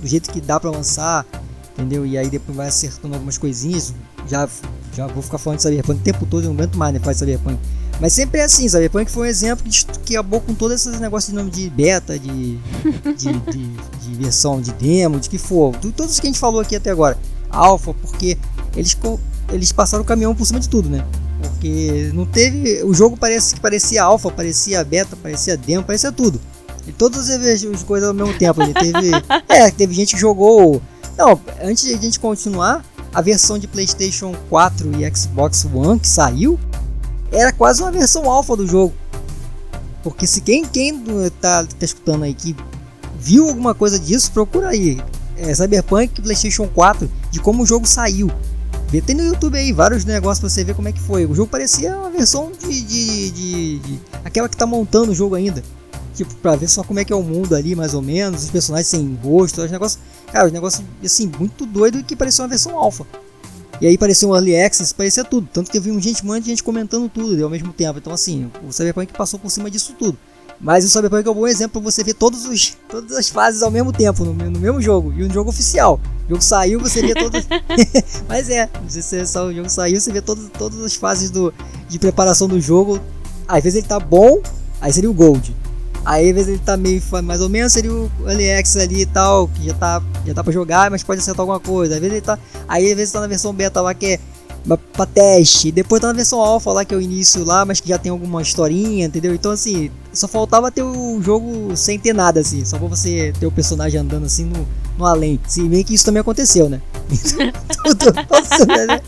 do 0.00 0.06
jeito 0.06 0.30
que 0.30 0.40
dá 0.40 0.58
pra 0.58 0.70
lançar, 0.70 1.24
entendeu? 1.72 2.04
E 2.04 2.18
aí 2.18 2.28
depois 2.28 2.56
vai 2.56 2.68
acertando 2.68 3.14
algumas 3.14 3.38
coisinhas. 3.38 3.94
Já, 4.28 4.48
já 4.94 5.06
vou 5.06 5.22
ficar 5.22 5.38
falando 5.38 5.58
de 5.58 5.62
Cyberpunk 5.62 6.00
o 6.00 6.02
tempo 6.02 6.26
todo, 6.26 6.44
eu 6.44 6.48
não 6.48 6.56
aguento 6.56 6.76
mais, 6.76 6.94
né? 6.94 7.00
Faz 7.00 7.18
Cyberpunk. 7.18 7.58
Mas 8.00 8.12
sempre 8.12 8.40
é 8.40 8.44
assim, 8.44 8.68
Cyberpunk 8.68 9.10
foi 9.10 9.26
um 9.26 9.30
exemplo 9.30 9.68
de, 9.68 9.84
que 10.04 10.16
acabou 10.16 10.40
com 10.40 10.54
todos 10.54 10.74
esses 10.74 10.98
negócios 11.00 11.30
de 11.30 11.36
nome 11.36 11.50
de 11.50 11.70
beta, 11.70 12.18
de, 12.18 12.58
de, 13.16 13.32
de, 13.32 13.66
de 13.68 14.14
versão 14.14 14.60
de 14.60 14.72
demo, 14.72 15.20
de 15.20 15.28
que 15.28 15.38
for. 15.38 15.74
Tudo 15.76 16.04
isso 16.04 16.20
que 16.20 16.26
a 16.26 16.30
gente 16.30 16.38
falou 16.38 16.60
aqui 16.60 16.74
até 16.74 16.90
agora. 16.90 17.16
Alpha, 17.50 17.94
porque 17.94 18.36
eles, 18.76 18.96
eles 19.52 19.70
passaram 19.70 20.02
o 20.02 20.06
caminhão 20.06 20.34
por 20.34 20.44
cima 20.44 20.58
de 20.58 20.68
tudo, 20.68 20.88
né? 20.88 21.04
Porque 21.40 22.10
não 22.14 22.26
teve. 22.26 22.82
O 22.82 22.92
jogo 22.92 23.16
parece 23.16 23.54
que 23.54 23.60
parecia 23.60 24.02
alfa, 24.02 24.30
parecia 24.30 24.82
beta, 24.84 25.16
parecia 25.16 25.56
demo, 25.56 25.84
parecia 25.84 26.10
tudo. 26.10 26.40
E 26.86 26.92
todas 26.92 27.30
as 27.30 27.82
coisas 27.82 28.08
ao 28.08 28.14
mesmo 28.14 28.34
tempo. 28.34 28.62
Ele 28.62 28.74
teve. 28.74 29.10
é, 29.48 29.70
teve 29.70 29.94
gente 29.94 30.14
que 30.14 30.20
jogou. 30.20 30.82
Não, 31.16 31.40
antes 31.62 31.84
de 31.84 31.94
a 31.94 31.96
gente 31.96 32.18
continuar, 32.18 32.84
a 33.14 33.20
versão 33.20 33.58
de 33.58 33.68
PlayStation 33.68 34.34
4 34.50 35.00
e 35.00 35.16
Xbox 35.16 35.64
One 35.72 36.00
que 36.00 36.08
saiu 36.08 36.58
era 37.30 37.52
quase 37.52 37.80
uma 37.82 37.92
versão 37.92 38.30
alfa 38.30 38.56
do 38.56 38.66
jogo. 38.66 38.92
Porque 40.02 40.26
se 40.26 40.40
quem, 40.40 40.64
quem 40.64 41.02
tá, 41.40 41.64
tá 41.64 41.84
escutando 41.84 42.24
aí 42.24 42.34
que 42.34 42.54
viu 43.18 43.48
alguma 43.48 43.74
coisa 43.74 43.98
disso, 43.98 44.30
procura 44.32 44.68
aí. 44.68 45.00
É, 45.36 45.54
Cyberpunk 45.54 46.20
PlayStation 46.20 46.68
4 46.68 47.10
de 47.30 47.40
como 47.40 47.62
o 47.62 47.66
jogo 47.66 47.86
saiu. 47.86 48.30
Tem 49.06 49.16
no 49.16 49.24
YouTube 49.24 49.58
aí 49.58 49.72
vários 49.72 50.04
negócios 50.04 50.38
pra 50.38 50.48
você 50.48 50.62
ver 50.62 50.74
como 50.74 50.88
é 50.88 50.92
que 50.92 51.00
foi. 51.00 51.26
O 51.26 51.34
jogo 51.34 51.50
parecia 51.50 51.96
uma 51.96 52.10
versão 52.10 52.52
de, 52.52 52.80
de, 52.80 53.30
de, 53.30 53.78
de, 53.80 54.00
aquela 54.24 54.48
que 54.48 54.56
tá 54.56 54.66
montando 54.66 55.10
o 55.10 55.14
jogo 55.14 55.34
ainda. 55.34 55.64
Tipo, 56.14 56.32
pra 56.36 56.54
ver 56.54 56.68
só 56.68 56.84
como 56.84 57.00
é 57.00 57.04
que 57.04 57.12
é 57.12 57.16
o 57.16 57.22
mundo 57.22 57.56
ali, 57.56 57.74
mais 57.74 57.92
ou 57.92 58.00
menos, 58.00 58.44
os 58.44 58.50
personagens 58.50 58.86
sem 58.86 59.18
rosto, 59.20 59.62
os 59.62 59.70
negócios. 59.70 60.00
Cara, 60.34 60.46
os 60.48 60.52
negócios 60.52 60.84
assim, 61.04 61.30
muito 61.38 61.64
doido 61.64 62.02
que 62.02 62.16
parecia 62.16 62.42
uma 62.42 62.48
versão 62.48 62.76
alfa. 62.76 63.06
E 63.80 63.86
aí 63.86 63.96
parecia 63.96 64.26
um 64.26 64.34
Early 64.34 64.56
Access, 64.64 64.92
parecia 64.92 65.22
tudo. 65.22 65.48
Tanto 65.52 65.70
que 65.70 65.78
eu 65.78 65.82
vi 65.82 65.92
um 65.92 66.00
gente, 66.00 66.24
um 66.24 66.26
monte 66.26 66.42
de 66.42 66.50
gente 66.50 66.64
comentando 66.64 67.08
tudo 67.08 67.44
ao 67.44 67.48
mesmo 67.48 67.72
tempo. 67.72 68.00
Então 68.00 68.12
assim, 68.12 68.50
o 68.68 68.72
Cyberpunk 68.72 69.12
passou 69.12 69.38
por 69.38 69.48
cima 69.48 69.70
disso 69.70 69.94
tudo. 69.96 70.18
Mas 70.60 70.84
o 70.84 70.88
Cyberpunk 70.88 71.28
é 71.28 71.30
um 71.30 71.34
bom 71.34 71.46
exemplo 71.46 71.80
para 71.80 71.88
você 71.88 72.02
ver 72.02 72.14
todos 72.14 72.46
os, 72.46 72.76
todas 72.90 73.16
as 73.16 73.28
fases 73.28 73.62
ao 73.62 73.70
mesmo 73.70 73.92
tempo, 73.92 74.24
no, 74.24 74.34
no 74.34 74.58
mesmo 74.58 74.82
jogo. 74.82 75.12
E 75.12 75.22
no 75.22 75.32
jogo 75.32 75.50
oficial. 75.50 76.00
O 76.26 76.30
jogo 76.30 76.42
saiu, 76.42 76.80
você 76.80 77.00
vê 77.00 77.14
todas. 77.14 77.46
Mas 78.28 78.50
é, 78.50 78.68
se 78.88 79.24
só 79.26 79.46
o 79.46 79.54
jogo 79.54 79.70
saiu, 79.70 80.00
você 80.00 80.10
vê 80.10 80.20
todas, 80.20 80.50
todas 80.58 80.82
as 80.82 80.96
fases 80.96 81.30
do, 81.30 81.54
de 81.88 81.96
preparação 81.96 82.48
do 82.48 82.60
jogo. 82.60 83.00
Às 83.46 83.62
vezes 83.62 83.78
ele 83.78 83.86
tá 83.86 84.00
bom, 84.00 84.42
aí 84.80 84.92
seria 84.92 85.08
o 85.08 85.14
Gold. 85.14 85.54
Aí 86.04 86.32
vezes 86.32 86.48
ele 86.48 86.58
tá 86.58 86.76
meio 86.76 87.02
mais 87.22 87.40
ou 87.40 87.48
menos, 87.48 87.72
seria 87.72 87.92
o 87.92 88.10
LX 88.24 88.76
ali 88.76 89.02
e 89.02 89.06
tal, 89.06 89.48
que 89.48 89.64
já 89.64 89.74
tá, 89.74 90.02
já 90.26 90.34
tá 90.34 90.44
pra 90.44 90.52
jogar, 90.52 90.90
mas 90.90 91.02
pode 91.02 91.20
acertar 91.20 91.40
alguma 91.40 91.60
coisa. 91.60 91.94
Às 91.94 92.00
vezes 92.00 92.16
ele 92.16 92.24
tá. 92.24 92.38
Aí 92.68 92.90
às 92.90 92.96
vezes 92.96 93.12
tá 93.12 93.20
na 93.20 93.26
versão 93.26 93.54
beta 93.54 93.80
lá 93.80 93.94
que 93.94 94.06
é 94.06 94.20
pra 94.92 95.06
teste. 95.06 95.72
Depois 95.72 96.00
tá 96.00 96.08
na 96.08 96.12
versão 96.12 96.40
alpha 96.40 96.72
lá, 96.72 96.84
que 96.84 96.94
é 96.94 96.96
o 96.96 97.00
início 97.00 97.42
lá, 97.42 97.64
mas 97.64 97.80
que 97.80 97.88
já 97.88 97.98
tem 97.98 98.10
alguma 98.10 98.42
historinha, 98.42 99.06
entendeu? 99.06 99.34
Então 99.34 99.52
assim, 99.52 99.90
só 100.12 100.28
faltava 100.28 100.70
ter 100.70 100.82
o 100.82 101.20
jogo 101.22 101.74
sem 101.74 101.98
ter 101.98 102.12
nada, 102.12 102.40
assim. 102.40 102.64
Só 102.64 102.78
pra 102.78 102.88
você 102.88 103.32
ter 103.38 103.46
o 103.46 103.50
personagem 103.50 103.98
andando 103.98 104.26
assim 104.26 104.44
no, 104.44 104.66
no 104.98 105.06
além. 105.06 105.40
Se 105.46 105.62
meio 105.62 105.84
que 105.84 105.94
isso 105.94 106.04
também 106.04 106.20
aconteceu, 106.20 106.68
né? 106.68 106.82
Tudo 107.82 108.12
passou, 108.28 108.66
né? 108.66 109.00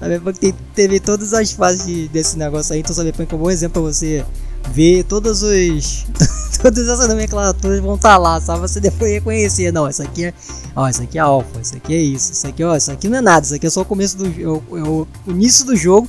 Cyberpunk 0.00 0.54
teve 0.74 1.00
todas 1.00 1.32
as 1.34 1.52
fases 1.52 1.86
de, 1.86 2.08
desse 2.08 2.38
negócio 2.38 2.74
aí, 2.74 2.80
então 2.80 2.94
Cyberpunk 2.94 3.32
é 3.32 3.36
um 3.36 3.40
bom 3.40 3.50
exemplo 3.50 3.82
pra 3.82 3.92
você 3.92 4.24
ver 4.72 5.04
todos 5.04 5.42
os. 5.42 6.06
todas 6.62 6.88
essas 6.88 7.08
nomenclaturas 7.08 7.80
vão 7.80 7.96
estar 7.96 8.10
tá 8.10 8.16
lá, 8.16 8.40
só 8.40 8.58
você 8.58 8.80
depois 8.80 9.10
reconhecer. 9.12 9.72
Não, 9.72 9.86
essa 9.86 10.02
aqui 10.02 10.26
é. 10.26 10.34
Ó, 10.76 10.88
isso 10.88 11.02
aqui 11.02 11.18
é 11.18 11.20
alfa, 11.20 11.60
isso 11.60 11.76
aqui 11.76 11.94
é 11.94 11.98
isso, 11.98 12.32
isso 12.32 12.46
aqui, 12.46 12.64
ó, 12.64 12.76
isso 12.76 12.90
aqui 12.90 13.08
não 13.08 13.18
é 13.18 13.20
nada, 13.20 13.46
isso 13.46 13.54
aqui 13.54 13.64
é 13.64 13.70
só 13.70 13.82
o 13.82 13.84
começo 13.84 14.16
do 14.16 14.26
é 14.26 14.48
o, 14.48 14.62
é 14.76 14.82
o 14.82 15.06
início 15.28 15.64
do 15.64 15.76
jogo, 15.76 16.08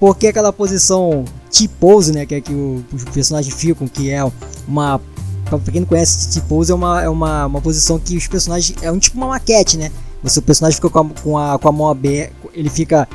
porque 0.00 0.28
aquela 0.28 0.50
posição 0.54 1.22
T-pose, 1.50 2.12
né, 2.12 2.24
que 2.24 2.34
é 2.34 2.40
que 2.40 2.52
o, 2.52 2.82
os 2.94 3.04
personagens 3.04 3.54
ficam, 3.54 3.86
que 3.86 4.10
é 4.10 4.24
uma 4.66 4.98
Pra 5.48 5.60
quem 5.70 5.80
não 5.80 5.86
conhece, 5.86 6.28
T-pose 6.30 6.72
é 6.72 6.74
uma, 6.74 7.02
é 7.02 7.08
uma, 7.08 7.46
uma 7.46 7.60
posição 7.60 7.98
que 8.00 8.16
os 8.16 8.26
personagens. 8.26 8.76
É 8.82 8.90
um 8.90 8.98
tipo 8.98 9.16
uma 9.16 9.28
maquete, 9.28 9.78
né? 9.78 9.92
Você, 10.22 10.40
o 10.40 10.42
personagem 10.42 10.74
fica 10.74 10.90
com 10.90 10.98
a, 10.98 11.04
com 11.22 11.38
a, 11.38 11.58
com 11.58 11.68
a 11.68 11.72
mão 11.72 11.88
aberta. 11.88 12.34
Ele 12.52 12.68
fica 12.68 13.08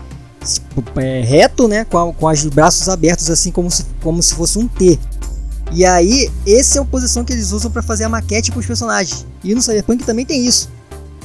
é, 0.97 1.21
reto, 1.21 1.67
né? 1.67 1.85
Com, 1.85 1.97
a, 1.97 2.13
com 2.13 2.27
os 2.27 2.45
braços 2.45 2.89
abertos, 2.89 3.29
assim 3.29 3.51
como 3.51 3.69
se, 3.69 3.85
como 4.01 4.21
se 4.21 4.33
fosse 4.33 4.57
um 4.57 4.67
T. 4.67 4.99
E 5.73 5.85
aí, 5.85 6.29
essa 6.45 6.79
é 6.79 6.81
a 6.81 6.85
posição 6.85 7.23
que 7.23 7.31
eles 7.31 7.51
usam 7.51 7.71
para 7.71 7.81
fazer 7.81 8.03
a 8.03 8.09
maquete 8.09 8.51
para 8.51 8.59
os 8.59 8.65
personagens. 8.65 9.25
E 9.43 9.55
no 9.55 9.61
Cyberpunk 9.61 10.03
também 10.03 10.25
tem 10.25 10.45
isso. 10.45 10.69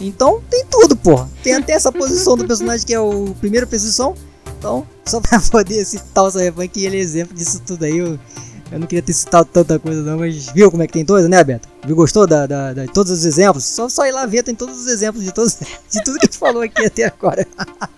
Então 0.01 0.41
tem 0.49 0.65
tudo, 0.71 0.95
porra. 0.95 1.29
Tem 1.43 1.55
até 1.55 1.73
essa 1.73 1.91
posição 1.91 2.37
do 2.37 2.47
personagem 2.47 2.87
que 2.87 2.95
é 2.95 3.01
o 3.01 3.35
primeira 3.41 3.67
posição. 3.67 4.15
Então, 4.59 4.87
só 5.05 5.21
para 5.21 5.41
poder 5.51 5.85
citar 5.85 6.25
o 6.25 6.31
Cyberpunk, 6.31 6.85
ele 6.85 6.97
é 6.97 7.01
exemplo 7.01 7.35
disso 7.35 7.61
tudo 7.67 7.85
aí. 7.85 7.99
Eu, 7.99 8.19
eu 8.71 8.79
não 8.79 8.87
queria 8.87 9.03
ter 9.03 9.13
citado 9.13 9.49
tanta 9.53 9.79
coisa 9.79 10.03
não, 10.03 10.19
mas 10.19 10.47
viu 10.47 10.71
como 10.71 10.83
é 10.83 10.87
que 10.87 10.93
tem 10.93 11.05
coisa, 11.05 11.29
né, 11.29 11.43
Beto? 11.43 11.69
Viu, 11.85 11.97
gostou 11.97 12.27
da, 12.27 12.47
da, 12.47 12.73
da, 12.73 12.85
de 12.85 12.93
todos 12.93 13.11
os 13.11 13.25
exemplos? 13.25 13.65
Só, 13.65 13.89
só 13.89 14.07
ir 14.07 14.13
lá 14.13 14.27
ver, 14.27 14.43
tem 14.43 14.55
todos 14.55 14.79
os 14.79 14.87
exemplos 14.87 15.25
de, 15.25 15.33
todos, 15.33 15.57
de 15.91 16.05
tudo 16.05 16.19
que 16.19 16.27
a 16.27 16.29
gente 16.29 16.39
falou 16.39 16.63
aqui 16.63 16.85
até 16.85 17.05
agora. 17.05 17.47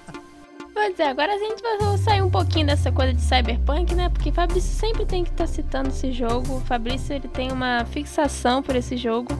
Pois 0.80 1.00
é, 1.00 1.08
agora 1.08 1.34
a 1.34 1.38
gente 1.38 1.60
vai 1.60 1.98
sair 1.98 2.22
um 2.22 2.30
pouquinho 2.30 2.68
dessa 2.68 2.92
coisa 2.92 3.12
de 3.12 3.20
cyberpunk, 3.20 3.96
né? 3.96 4.08
Porque 4.10 4.30
Fabrício 4.30 4.72
sempre 4.72 5.04
tem 5.04 5.24
que 5.24 5.30
estar 5.30 5.48
tá 5.48 5.52
citando 5.52 5.88
esse 5.88 6.12
jogo. 6.12 6.58
O 6.58 6.60
Fabrício 6.60 7.16
ele 7.16 7.26
tem 7.26 7.50
uma 7.50 7.84
fixação 7.86 8.62
por 8.62 8.76
esse 8.76 8.96
jogo. 8.96 9.36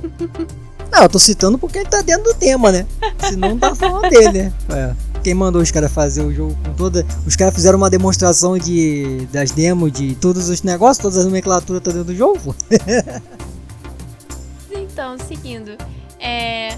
Não, 0.90 1.02
eu 1.02 1.08
tô 1.10 1.18
citando 1.18 1.58
porque 1.58 1.80
ele 1.80 1.88
tá 1.90 2.00
dentro 2.00 2.32
do 2.32 2.34
tema, 2.34 2.72
né? 2.72 2.86
Senão 3.18 3.50
não 3.50 3.58
tá 3.58 3.74
falando 3.74 4.08
dele, 4.08 4.44
né? 4.44 4.52
É. 4.74 4.94
Quem 5.22 5.34
mandou 5.34 5.60
os 5.60 5.70
caras 5.70 5.92
fazer 5.92 6.22
o 6.22 6.32
jogo 6.32 6.56
com 6.64 6.72
toda. 6.72 7.04
Os 7.26 7.36
caras 7.36 7.54
fizeram 7.54 7.76
uma 7.76 7.90
demonstração 7.90 8.56
de 8.56 9.28
das 9.30 9.50
demos 9.50 9.92
de 9.92 10.14
todos 10.14 10.48
os 10.48 10.62
negócios, 10.62 10.96
todas 10.96 11.18
as 11.18 11.26
nomenclaturas 11.26 11.82
tá 11.82 11.90
dentro 11.90 12.06
do 12.06 12.16
jogo, 12.16 12.56
então, 14.72 15.18
seguindo. 15.18 15.76
É. 16.18 16.74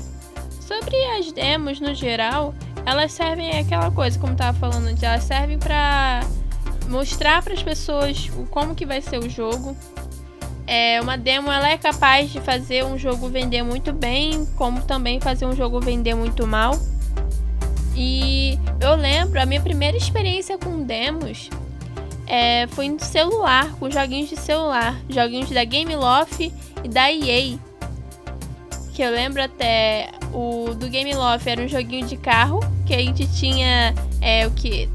Sobre 0.67 0.97
as 1.19 1.33
demos 1.33 1.81
no 1.81 1.95
geral, 1.95 2.55
elas 2.85 3.13
servem 3.13 3.51
é 3.51 3.61
aquela 3.61 3.91
coisa, 3.91 4.19
como 4.19 4.35
tava 4.35 4.59
falando 4.59 4.87
antes, 4.87 5.03
elas 5.03 5.25
servem 5.25 5.59
para 5.59 6.21
mostrar 6.89 7.43
para 7.43 7.55
as 7.55 7.63
pessoas 7.63 8.31
o 8.37 8.45
como 8.47 8.75
que 8.75 8.85
vai 8.85 9.01
ser 9.01 9.19
o 9.19 9.29
jogo. 9.29 9.77
É, 10.67 11.01
uma 11.01 11.17
demo 11.17 11.51
ela 11.51 11.69
é 11.69 11.77
capaz 11.77 12.31
de 12.31 12.41
fazer 12.41 12.85
um 12.85 12.97
jogo 12.97 13.29
vender 13.29 13.63
muito 13.63 13.93
bem, 13.93 14.47
como 14.57 14.83
também 14.83 15.21
fazer 15.21 15.47
um 15.47 15.55
jogo 15.55 15.81
vender 15.81 16.15
muito 16.15 16.47
mal. 16.47 16.79
E 17.97 18.59
eu 18.81 18.95
lembro, 18.95 19.41
a 19.41 19.47
minha 19.47 19.61
primeira 19.61 19.97
experiência 19.97 20.57
com 20.57 20.83
demos 20.83 21.51
é, 22.27 22.69
foi 22.69 22.89
no 22.89 23.01
celular, 23.01 23.73
com 23.81 23.91
joguinhos 23.91 24.29
de 24.29 24.37
celular, 24.37 24.97
joguinhos 25.09 25.51
da 25.51 25.65
Gameloft 25.65 26.53
e 26.85 26.89
da 26.89 27.13
EA. 27.13 27.59
Que 29.01 29.05
eu 29.07 29.13
lembro 29.13 29.43
até 29.43 30.11
o 30.31 30.75
do 30.75 30.87
Game 30.87 31.15
Love 31.15 31.49
era 31.49 31.63
um 31.63 31.67
joguinho 31.67 32.07
de 32.07 32.19
carro 32.19 32.61
que 32.85 32.95
a 32.95 32.99
gente 32.99 33.27
tinha 33.29 33.95
é, 34.21 34.47
o 34.47 34.51
que 34.51 34.91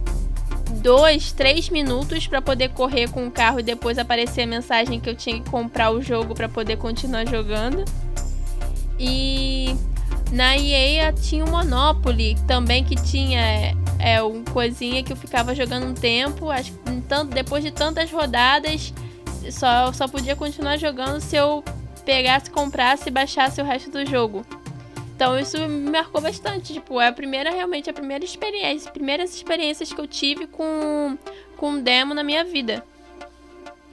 dois, 0.84 1.32
três 1.32 1.72
minutos 1.72 2.28
para 2.28 2.40
poder 2.40 2.70
correr 2.70 3.10
com 3.10 3.26
o 3.26 3.32
carro 3.32 3.62
e 3.62 3.64
depois 3.64 3.98
aparecer 3.98 4.44
a 4.44 4.46
mensagem 4.46 5.00
que 5.00 5.10
eu 5.10 5.16
tinha 5.16 5.42
que 5.42 5.50
comprar 5.50 5.90
o 5.90 6.04
jogo 6.04 6.36
para 6.36 6.48
poder 6.48 6.78
continuar 6.78 7.28
jogando. 7.28 7.84
E 9.00 9.76
na 10.32 10.56
EA 10.56 11.12
tinha 11.12 11.44
o 11.44 11.50
Monopoly 11.50 12.36
também 12.48 12.84
que 12.84 12.94
tinha 12.94 13.42
é, 13.42 13.74
é 13.98 14.22
um 14.22 14.44
coisinha 14.44 15.02
que 15.02 15.14
eu 15.14 15.18
ficava 15.18 15.56
jogando 15.56 15.88
um 15.88 15.96
tempo, 15.96 16.52
acho 16.52 16.74
tanto 17.10 17.34
depois 17.34 17.64
de 17.64 17.72
tantas 17.72 18.12
rodadas 18.12 18.94
só 19.50 19.92
só 19.92 20.08
podia 20.08 20.36
continuar 20.36 20.78
jogando 20.78 21.20
se 21.20 21.36
eu 21.36 21.64
pegasse, 22.06 22.50
comprasse 22.50 23.10
e 23.10 23.12
baixasse 23.12 23.60
o 23.60 23.66
resto 23.66 23.90
do 23.90 24.06
jogo. 24.06 24.46
Então 25.16 25.40
isso 25.40 25.58
me 25.68 25.90
marcou 25.90 26.22
bastante. 26.22 26.74
Tipo, 26.74 27.00
é 27.02 27.08
a 27.08 27.14
primeira, 27.14 27.50
realmente, 27.50 27.90
a 27.90 27.94
primeira 27.94 28.24
experiência, 28.24 28.92
primeiras 28.92 29.34
experiências 29.34 29.92
que 29.92 30.00
eu 30.00 30.08
tive 30.08 30.46
com, 30.46 31.18
com 31.58 31.82
demo 31.82 32.14
na 32.14 32.24
minha 32.24 32.44
vida. 32.44 32.84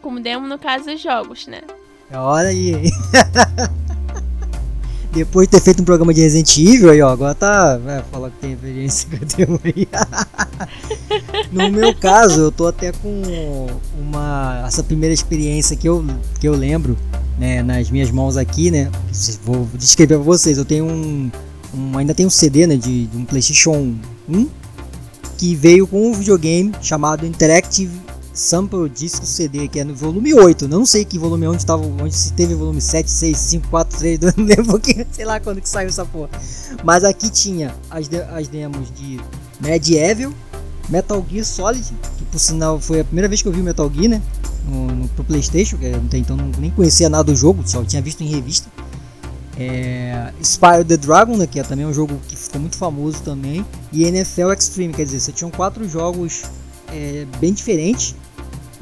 Com 0.01 0.21
demo, 0.21 0.47
no 0.47 0.59
caso, 0.59 0.87
dos 0.87 1.01
jogos, 1.01 1.47
né? 1.47 1.63
Olha 2.13 2.49
aí. 2.49 2.91
Depois 5.13 5.47
de 5.47 5.53
ter 5.53 5.61
feito 5.61 5.83
um 5.83 5.85
programa 5.85 6.15
de 6.15 6.23
Resident 6.23 6.57
Evil, 6.57 6.91
aí, 6.91 7.03
ó, 7.03 7.11
agora 7.11 7.35
tá. 7.35 7.77
Vai 7.77 8.03
falar 8.11 8.31
que 8.31 8.39
tem 8.39 8.53
experiência 8.53 9.09
demo 9.37 9.61
aí. 9.63 9.87
no 11.53 11.71
meu 11.71 11.95
caso, 11.95 12.41
eu 12.41 12.53
tô 12.53 12.67
até 12.67 12.93
com 12.93 13.67
uma. 13.99 14.65
Essa 14.67 14.83
primeira 14.83 15.13
experiência 15.13 15.77
que 15.77 15.87
eu, 15.87 16.03
que 16.41 16.49
eu 16.49 16.55
lembro 16.55 16.97
né, 17.39 17.63
nas 17.63 17.91
minhas 17.91 18.11
mãos 18.11 18.39
aqui, 18.39 18.71
né? 18.71 18.91
Vou 19.45 19.69
descrever 19.75 20.15
para 20.15 20.25
vocês. 20.25 20.57
Eu 20.57 20.65
tenho 20.65 20.87
um, 20.87 21.31
um, 21.75 21.99
ainda 21.99 22.15
tenho 22.15 22.29
um 22.29 22.31
CD, 22.31 22.67
né, 22.67 22.77
de, 22.77 23.07
de, 23.07 23.17
um 23.17 23.27
PlayStation 23.27 23.95
1, 24.27 24.49
que 25.37 25.55
veio 25.55 25.87
com 25.87 26.11
um 26.11 26.15
videogame 26.15 26.73
chamado 26.81 27.27
Interactive 27.27 28.01
Sample 28.33 28.89
Disco 28.89 29.27
CD, 29.27 29.69
que 29.69 29.81
é 29.81 29.85
no 29.85 29.95
volume 29.95 30.33
8. 30.33 30.67
Não 30.67 30.87
sei 30.87 31.05
que 31.05 31.19
volume 31.19 31.47
onde 31.47 31.59
estava, 31.59 31.85
onde 31.85 32.15
se 32.15 32.33
teve 32.33 32.55
volume 32.55 32.81
7, 32.81 33.11
6, 33.11 33.37
5, 33.37 33.69
4, 33.69 33.99
3, 33.99 34.19
2, 34.19 34.37
não 34.37 34.45
lembro 34.45 34.65
porque, 34.67 35.07
sei 35.13 35.25
lá 35.25 35.39
quando 35.39 35.61
que 35.61 35.69
saiu 35.69 35.89
essa 35.89 36.05
porra. 36.05 36.31
Mas 36.83 37.05
aqui 37.05 37.31
tinha 37.31 37.75
as, 37.91 38.09
de, 38.09 38.21
as 38.23 38.49
demos 38.49 38.91
de 38.93 39.21
Medieval, 39.61 40.33
Metal 40.89 41.25
Gear 41.31 41.45
Solid, 41.45 41.93
que 42.19 42.25
por 42.25 42.39
sinal 42.39 42.81
foi 42.81 43.01
a 43.01 43.05
primeira 43.05 43.29
vez 43.29 43.43
que 43.43 43.49
eu 43.49 43.53
vi 43.53 43.61
o 43.61 43.65
Metal 43.65 43.91
Gear, 43.93 44.09
né? 44.09 44.23
No, 44.67 44.87
no 44.87 45.09
pro 45.09 45.25
Playstation, 45.25 45.77
que 45.77 45.87
até 45.87 46.19
então 46.19 46.37
não, 46.37 46.51
nem 46.59 46.71
conhecia 46.71 47.09
nada 47.09 47.25
do 47.25 47.37
jogo, 47.37 47.63
só 47.67 47.85
tinha 47.85 48.01
visto 48.01 48.23
em 48.23 48.29
revista. 48.29 48.69
É, 49.59 50.33
Spyro 50.43 50.85
the 50.85 50.97
Dragon, 50.97 51.37
né, 51.37 51.47
que 51.47 51.61
é 51.61 51.63
também 51.63 51.85
um 51.85 51.93
jogo 51.93 52.19
que 52.29 52.37
ficou 52.37 52.61
muito 52.61 52.77
famoso 52.77 53.23
também, 53.23 53.65
e 53.93 54.05
NFL 54.05 54.51
Extreme, 54.53 54.95
quer 54.95 55.05
dizer, 55.05 55.21
você 55.21 55.33
tinha 55.33 55.51
quatro 55.51 55.87
jogos 55.89 56.43
é, 56.89 57.27
bem 57.39 57.53
diferentes, 57.53 58.15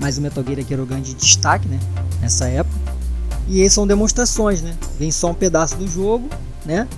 mas 0.01 0.17
o 0.17 0.23
Metal 0.23 0.43
Gear 0.43 0.61
aqui 0.61 0.73
era 0.73 0.83
o 0.83 0.87
grande 0.87 1.15
destaque, 1.15 1.69
né, 1.69 1.79
nessa 2.21 2.49
época. 2.49 2.75
E 3.47 3.63
aí 3.63 3.69
são 3.69 3.87
demonstrações, 3.87 4.63
né? 4.63 4.77
Vem 4.99 5.11
só 5.11 5.31
um 5.31 5.35
pedaço 5.35 5.77
do 5.77 5.87
jogo, 5.87 6.29
né? 6.65 6.89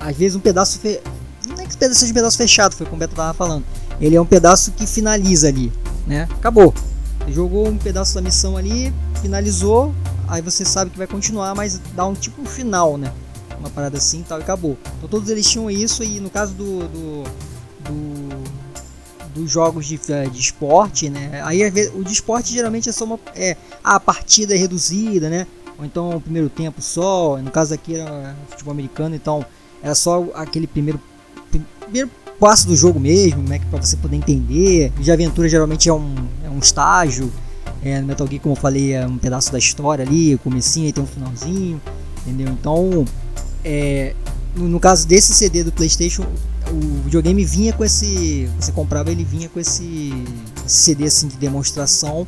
Às 0.00 0.16
vezes 0.16 0.34
um 0.34 0.40
pedaço 0.40 0.78
fe... 0.78 1.00
não 1.46 1.62
é 1.62 1.66
que 1.66 1.94
seja 1.94 2.10
um 2.10 2.14
pedaço 2.14 2.36
fechado, 2.36 2.74
foi 2.74 2.86
como 2.86 2.96
o 2.96 2.98
Beto 2.98 3.14
tava 3.14 3.34
falando. 3.34 3.64
Ele 4.00 4.16
é 4.16 4.20
um 4.20 4.26
pedaço 4.26 4.72
que 4.72 4.86
finaliza 4.86 5.48
ali, 5.48 5.72
né? 6.06 6.26
Acabou. 6.30 6.74
Você 7.20 7.32
jogou 7.32 7.68
um 7.68 7.78
pedaço 7.78 8.14
da 8.14 8.22
missão 8.22 8.56
ali, 8.56 8.92
finalizou, 9.20 9.94
aí 10.26 10.42
você 10.42 10.64
sabe 10.64 10.90
que 10.90 10.98
vai 10.98 11.06
continuar, 11.06 11.54
mas 11.54 11.80
dá 11.94 12.06
um 12.06 12.14
tipo 12.14 12.44
final, 12.44 12.98
né? 12.98 13.12
Uma 13.58 13.70
parada 13.70 13.96
assim 13.98 14.20
e 14.20 14.24
tal, 14.24 14.38
e 14.40 14.42
acabou. 14.42 14.76
Então 14.98 15.08
todos 15.08 15.28
eles 15.28 15.48
tinham 15.48 15.70
isso, 15.70 16.02
e 16.02 16.18
no 16.18 16.30
caso 16.30 16.54
do, 16.54 16.88
do, 16.88 17.24
do 17.84 18.63
dos 19.34 19.50
jogos 19.50 19.86
de, 19.86 20.00
eh, 20.08 20.28
de 20.28 20.40
esporte, 20.40 21.10
né? 21.10 21.42
Aí 21.44 21.62
o 21.94 22.04
de 22.04 22.12
esporte 22.12 22.52
geralmente 22.52 22.88
é 22.88 22.92
só 22.92 23.04
uma. 23.04 23.18
É, 23.34 23.56
a 23.82 23.98
partida 23.98 24.54
é 24.54 24.56
reduzida, 24.56 25.28
né? 25.28 25.46
Ou 25.78 25.84
então 25.84 26.16
o 26.16 26.20
primeiro 26.20 26.48
tempo 26.48 26.80
só. 26.80 27.36
No 27.38 27.50
caso 27.50 27.74
aqui 27.74 27.96
era 27.96 28.36
futebol 28.48 28.72
americano, 28.72 29.14
então 29.14 29.44
era 29.82 29.94
só 29.94 30.26
aquele 30.34 30.66
primeiro, 30.66 31.00
primeiro 31.80 32.10
passo 32.38 32.66
do 32.66 32.76
jogo 32.76 33.00
mesmo, 33.00 33.42
né? 33.42 33.60
Para 33.70 33.80
você 33.80 33.96
poder 33.96 34.16
entender. 34.16 34.92
De 34.98 35.10
aventura 35.10 35.48
geralmente 35.48 35.88
é 35.88 35.92
um, 35.92 36.14
é 36.44 36.48
um 36.48 36.58
estágio. 36.58 37.30
É, 37.82 38.00
no 38.00 38.06
Metal 38.06 38.26
Gear, 38.26 38.40
como 38.40 38.54
eu 38.54 38.60
falei, 38.60 38.94
é 38.94 39.06
um 39.06 39.18
pedaço 39.18 39.52
da 39.52 39.58
história 39.58 40.04
ali, 40.06 40.34
o 40.34 40.38
comecinho, 40.38 40.86
aí 40.86 40.92
tem 40.92 41.04
um 41.04 41.06
finalzinho, 41.06 41.80
entendeu? 42.22 42.48
Então, 42.48 43.04
é, 43.62 44.14
no, 44.56 44.68
no, 44.68 44.80
caso 44.80 45.06
desse 45.06 45.34
CD 45.34 45.62
do 45.62 45.70
PlayStation, 45.70 46.24
o 46.70 47.02
videogame 47.04 47.44
vinha 47.44 47.72
com 47.72 47.84
esse, 47.84 48.48
você 48.58 48.72
comprava 48.72 49.10
ele 49.10 49.24
vinha 49.24 49.48
com 49.48 49.60
esse, 49.60 50.12
CD 50.66 51.04
assim 51.04 51.28
de 51.28 51.36
demonstração 51.36 52.26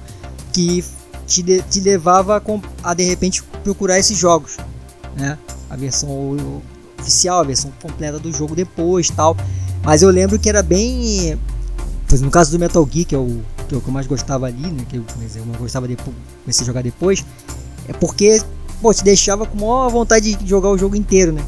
que 0.52 0.84
te, 1.26 1.42
de, 1.42 1.62
te 1.62 1.80
levava 1.80 2.36
a, 2.36 2.90
a, 2.90 2.94
de 2.94 3.04
repente 3.04 3.42
procurar 3.64 3.98
esses 3.98 4.16
jogos, 4.16 4.56
né? 5.16 5.38
A 5.68 5.76
versão 5.76 6.36
oficial, 6.98 7.40
a 7.40 7.44
versão 7.44 7.72
completa 7.82 8.18
do 8.18 8.32
jogo 8.32 8.54
depois, 8.54 9.10
tal. 9.10 9.36
Mas 9.82 10.02
eu 10.02 10.10
lembro 10.10 10.38
que 10.38 10.48
era 10.48 10.62
bem, 10.62 11.38
no 12.20 12.30
caso 12.30 12.52
do 12.52 12.58
Metal 12.58 12.88
Gear, 12.90 13.06
que 13.06 13.14
é 13.14 13.18
o 13.18 13.42
que 13.68 13.74
eu 13.74 13.82
mais 13.88 14.06
gostava 14.06 14.46
ali, 14.46 14.66
né? 14.66 14.84
Que 14.88 14.96
eu, 14.96 15.04
eu 15.34 15.44
gostava 15.58 15.88
depois, 15.88 16.14
comecei 16.42 16.62
a 16.62 16.66
jogar 16.66 16.82
depois, 16.82 17.24
é 17.88 17.92
porque 17.92 18.40
pô, 18.80 18.92
te 18.92 19.02
deixava 19.02 19.46
com 19.46 19.56
maior 19.56 19.88
vontade 19.88 20.34
de 20.34 20.48
jogar 20.48 20.68
o 20.70 20.78
jogo 20.78 20.94
inteiro, 20.94 21.32
né? 21.32 21.44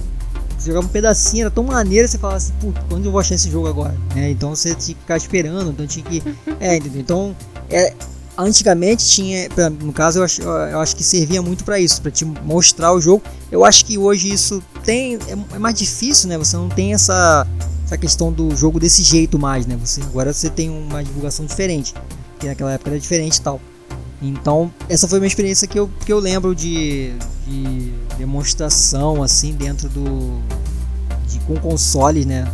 Você 0.58 0.66
jogava 0.66 0.86
um 0.86 0.90
pedacinho, 0.90 1.42
era 1.42 1.50
tão 1.50 1.62
maneiro, 1.62 2.08
você 2.08 2.18
falava 2.18 2.36
assim, 2.36 2.52
puta, 2.60 2.84
quando 2.88 3.04
eu 3.06 3.12
vou 3.12 3.20
achar 3.20 3.36
esse 3.36 3.48
jogo 3.48 3.68
agora? 3.68 3.96
É, 4.16 4.28
então 4.28 4.54
você 4.54 4.74
tinha 4.74 4.94
que 4.94 5.00
ficar 5.00 5.16
esperando, 5.16 5.70
então 5.70 5.86
tinha 5.86 6.04
que. 6.04 6.22
É, 6.60 6.76
entendeu? 6.76 7.00
Então, 7.00 7.36
é, 7.70 7.94
antigamente 8.36 9.06
tinha, 9.06 9.48
pra, 9.50 9.70
no 9.70 9.92
caso, 9.92 10.18
eu 10.18 10.24
acho, 10.24 10.42
eu 10.42 10.80
acho 10.80 10.96
que 10.96 11.04
servia 11.04 11.40
muito 11.40 11.62
para 11.62 11.78
isso, 11.78 12.02
para 12.02 12.10
te 12.10 12.24
mostrar 12.24 12.92
o 12.92 13.00
jogo. 13.00 13.22
Eu 13.52 13.64
acho 13.64 13.84
que 13.84 13.96
hoje 13.96 14.32
isso 14.32 14.60
tem. 14.82 15.14
É, 15.14 15.54
é, 15.54 15.58
mais 15.58 15.76
difícil, 15.76 16.28
né? 16.28 16.36
Você 16.36 16.56
não 16.56 16.68
tem 16.68 16.92
essa, 16.92 17.46
essa 17.84 17.96
questão 17.96 18.32
do 18.32 18.54
jogo 18.56 18.80
desse 18.80 19.04
jeito 19.04 19.38
mais, 19.38 19.64
né? 19.64 19.78
Você, 19.84 20.00
agora 20.02 20.32
você 20.32 20.50
tem 20.50 20.68
uma 20.68 21.04
divulgação 21.04 21.46
diferente, 21.46 21.94
que 22.40 22.46
naquela 22.46 22.72
época 22.72 22.90
era 22.90 22.98
diferente 22.98 23.36
e 23.36 23.42
tal. 23.42 23.60
Então, 24.20 24.72
essa 24.88 25.06
foi 25.06 25.18
uma 25.18 25.26
experiência 25.26 25.68
que 25.68 25.78
eu, 25.78 25.88
que 26.04 26.12
eu 26.12 26.18
lembro 26.18 26.54
de, 26.54 27.12
de 27.46 27.92
demonstração 28.16 29.22
assim 29.22 29.52
dentro 29.52 29.88
do 29.88 30.40
de 31.28 31.38
com 31.40 31.56
console, 31.56 32.24
né? 32.24 32.50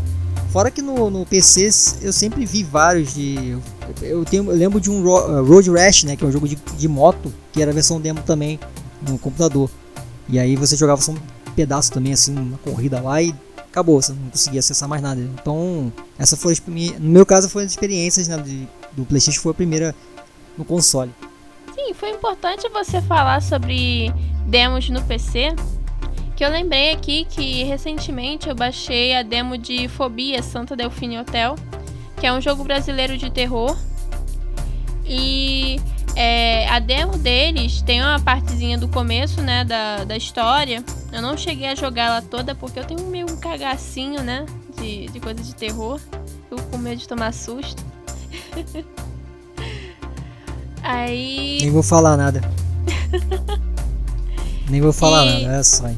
Fora 0.51 0.71
que 0.71 0.83
no, 0.83 1.11
no 1.11 1.25
PC 1.25 1.71
eu 2.03 2.13
sempre 2.13 2.45
vi 2.45 2.63
vários 2.63 3.15
de 3.15 3.57
eu 4.03 4.25
tenho 4.25 4.51
eu 4.51 4.57
lembro 4.57 4.81
de 4.81 4.91
um 4.91 5.03
uh, 5.03 5.45
Road 5.45 5.71
Rash, 5.71 6.05
né, 6.05 6.17
que 6.17 6.25
é 6.25 6.27
um 6.27 6.33
jogo 6.33 6.47
de, 6.47 6.57
de 6.57 6.89
moto, 6.89 7.33
que 7.53 7.63
era 7.63 7.71
a 7.71 7.75
versão 7.75 8.01
demo 8.01 8.21
também 8.23 8.61
no 9.09 9.19
computador. 9.19 9.71
E 10.29 10.39
aí 10.39 10.57
você 10.57 10.77
jogava 10.77 11.01
só 11.01 11.13
um 11.13 11.19
pedaço 11.57 11.91
também 11.91 12.13
assim, 12.13 12.37
uma 12.37 12.59
corrida 12.59 13.01
lá 13.01 13.21
e 13.21 13.35
acabou, 13.57 14.01
você 14.01 14.13
não 14.13 14.31
conseguia 14.31 14.61
acessar 14.61 14.89
mais 14.89 15.03
nada. 15.03 15.21
Então, 15.21 15.93
essa 16.19 16.37
foi 16.37 16.55
no 17.01 17.11
meu 17.11 17.27
caso 17.27 17.49
foi 17.49 17.65
as 17.65 17.71
experiências 17.73 18.29
né, 18.29 18.37
de, 18.39 18.69
do 18.93 19.05
PlayStation 19.05 19.41
foi 19.41 19.51
a 19.51 19.55
primeira 19.55 19.95
no 20.57 20.65
console. 20.65 21.11
Sim, 21.85 21.93
foi 21.93 22.11
importante 22.11 22.67
você 22.71 23.03
falar 23.03 23.43
sobre 23.43 24.11
demos 24.47 24.89
no 24.89 25.03
PC. 25.03 25.55
Que 26.35 26.43
eu 26.43 26.49
lembrei 26.49 26.93
aqui 26.93 27.27
que 27.27 27.63
recentemente 27.65 28.49
eu 28.49 28.55
baixei 28.55 29.15
a 29.15 29.23
demo 29.23 29.59
de 29.59 29.87
Fobia 29.89 30.43
Santa 30.43 30.75
Delfine 30.75 31.19
Hotel, 31.19 31.55
que 32.19 32.27
é 32.27 32.33
um 32.33 32.41
jogo 32.41 32.65
brasileiro 32.65 33.19
de 33.19 33.31
terror. 33.31 33.77
E 35.05 35.79
é, 36.17 36.67
a 36.69 36.79
demo 36.79 37.19
deles 37.19 37.83
tem 37.83 38.01
uma 38.01 38.19
partezinha 38.19 38.79
do 38.79 38.89
começo, 38.89 39.43
né, 39.43 39.63
da, 39.65 40.05
da 40.05 40.17
história. 40.17 40.83
Eu 41.13 41.21
não 41.21 41.37
cheguei 41.37 41.69
a 41.69 41.75
jogar 41.75 42.05
ela 42.05 42.23
toda 42.23 42.55
porque 42.55 42.79
eu 42.79 42.85
tenho 42.85 43.05
meio 43.09 43.31
um 43.31 43.37
cagacinho, 43.37 44.23
né, 44.23 44.47
de, 44.81 45.07
de 45.09 45.21
coisa 45.21 45.43
de 45.43 45.55
terror. 45.55 46.01
Eu 46.51 46.57
com 46.71 46.79
medo 46.79 46.97
de 46.97 47.07
tomar 47.07 47.35
susto. 47.35 47.85
Aí. 50.85 51.61
Nem 51.63 51.71
vou 51.71 51.83
falar 51.83 52.15
nada. 52.15 52.43
Nem 54.69 54.83
vou 54.83 54.93
falar 54.93 55.25
e... 55.25 55.45
nada, 55.45 55.57
é 55.57 55.63
só. 55.63 55.91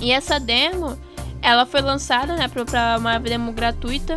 E 0.00 0.10
essa 0.10 0.40
demo, 0.40 0.98
ela 1.42 1.66
foi 1.66 1.82
lançada, 1.82 2.36
né, 2.36 2.48
pra 2.48 2.96
uma 2.98 3.18
demo 3.18 3.52
gratuita. 3.52 4.16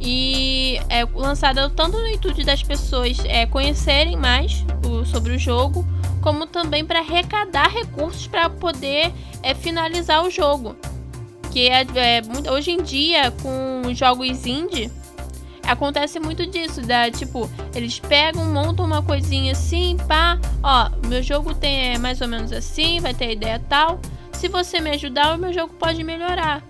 E 0.00 0.80
é 0.88 1.04
lançada 1.04 1.68
tanto 1.68 1.98
no 1.98 2.06
intuito 2.06 2.44
das 2.44 2.62
pessoas 2.62 3.18
é, 3.24 3.44
conhecerem 3.44 4.16
mais 4.16 4.64
o, 4.86 5.04
sobre 5.04 5.34
o 5.34 5.38
jogo, 5.38 5.84
como 6.22 6.46
também 6.46 6.84
para 6.84 7.00
arrecadar 7.00 7.68
recursos 7.68 8.28
para 8.28 8.48
poder 8.48 9.12
é, 9.42 9.52
finalizar 9.52 10.24
o 10.24 10.30
jogo. 10.30 10.76
Que 11.50 11.68
é, 11.68 11.82
é, 11.82 12.22
hoje 12.50 12.70
em 12.70 12.82
dia, 12.82 13.32
com 13.42 13.92
jogos 13.92 14.46
indie, 14.46 14.90
acontece 15.70 16.18
muito 16.18 16.46
disso, 16.46 16.82
da 16.82 17.10
tipo, 17.10 17.48
eles 17.74 17.98
pegam, 17.98 18.44
montam 18.44 18.84
uma 18.84 19.02
coisinha 19.02 19.52
assim, 19.52 19.96
pá, 20.08 20.38
ó, 20.62 20.90
meu 21.06 21.22
jogo 21.22 21.54
tem 21.54 21.94
é, 21.94 21.98
mais 21.98 22.20
ou 22.20 22.28
menos 22.28 22.52
assim, 22.52 23.00
vai 23.00 23.14
ter 23.14 23.32
ideia 23.32 23.60
tal. 23.68 24.00
Se 24.32 24.48
você 24.48 24.80
me 24.80 24.90
ajudar, 24.90 25.34
o 25.34 25.38
meu 25.38 25.52
jogo 25.52 25.72
pode 25.74 26.02
melhorar. 26.02 26.62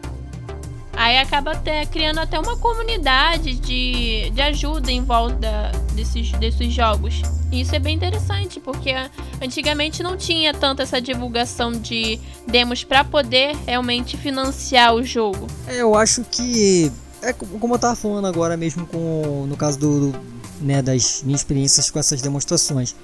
Aí 0.92 1.16
acaba 1.18 1.52
até 1.52 1.86
criando 1.86 2.18
até 2.18 2.38
uma 2.38 2.56
comunidade 2.56 3.54
de, 3.54 4.30
de 4.30 4.42
ajuda 4.42 4.90
em 4.90 5.02
volta 5.02 5.72
desses, 5.94 6.30
desses 6.32 6.72
jogos. 6.72 7.22
E 7.50 7.62
isso 7.62 7.74
é 7.74 7.78
bem 7.78 7.96
interessante, 7.96 8.60
porque 8.60 8.92
antigamente 9.40 10.02
não 10.02 10.16
tinha 10.16 10.52
tanto 10.52 10.82
essa 10.82 11.00
divulgação 11.00 11.72
de 11.72 12.20
demos 12.46 12.84
para 12.84 13.02
poder 13.02 13.56
realmente 13.66 14.16
financiar 14.16 14.94
o 14.94 15.02
jogo. 15.02 15.46
É, 15.66 15.80
eu 15.80 15.94
acho 15.94 16.22
que 16.24 16.92
é 17.22 17.32
como 17.32 17.74
eu 17.74 17.78
tava 17.78 17.94
falando 17.94 18.26
agora 18.26 18.56
mesmo 18.56 18.86
com 18.86 19.46
no 19.46 19.56
caso 19.56 19.78
do, 19.78 20.10
do 20.10 20.20
né, 20.60 20.82
das 20.82 21.22
minhas 21.22 21.40
experiências 21.40 21.90
com 21.90 21.98
essas 21.98 22.20
demonstrações. 22.20 22.94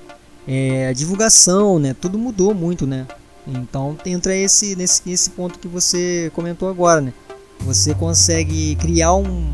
É, 0.46 0.88
a 0.88 0.92
divulgação, 0.92 1.78
né, 1.78 1.94
tudo 1.94 2.18
mudou 2.18 2.54
muito, 2.54 2.86
né? 2.86 3.06
Então 3.46 3.96
entra 4.04 4.34
esse 4.34 4.76
nesse 4.76 5.08
esse 5.10 5.30
ponto 5.30 5.58
que 5.58 5.68
você 5.68 6.30
comentou 6.34 6.68
agora, 6.68 7.00
né? 7.00 7.12
Você 7.60 7.94
consegue 7.94 8.76
criar 8.76 9.14
um 9.14 9.46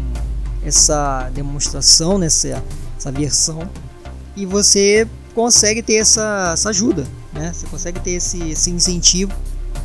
essa 0.64 1.28
demonstração, 1.30 2.18
né, 2.18 2.26
essa, 2.26 2.62
essa 2.96 3.10
versão 3.10 3.68
e 4.36 4.46
você 4.46 5.08
consegue 5.34 5.82
ter 5.82 5.96
essa, 5.96 6.50
essa 6.52 6.70
ajuda, 6.70 7.06
né? 7.32 7.52
Você 7.52 7.66
consegue 7.66 8.00
ter 8.00 8.12
esse, 8.12 8.50
esse 8.50 8.70
incentivo 8.70 9.32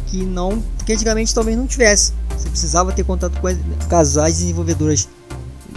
que 0.08 0.24
não 0.24 0.64
que 0.86 0.94
antigamente 0.94 1.34
talvez 1.34 1.58
não 1.58 1.68
tivesse. 1.68 2.14
Você 2.38 2.50
precisava 2.50 2.92
ter 2.92 3.04
contato 3.04 3.40
com 3.40 3.48
casais 3.88 4.38
desenvolvedoras 4.38 5.08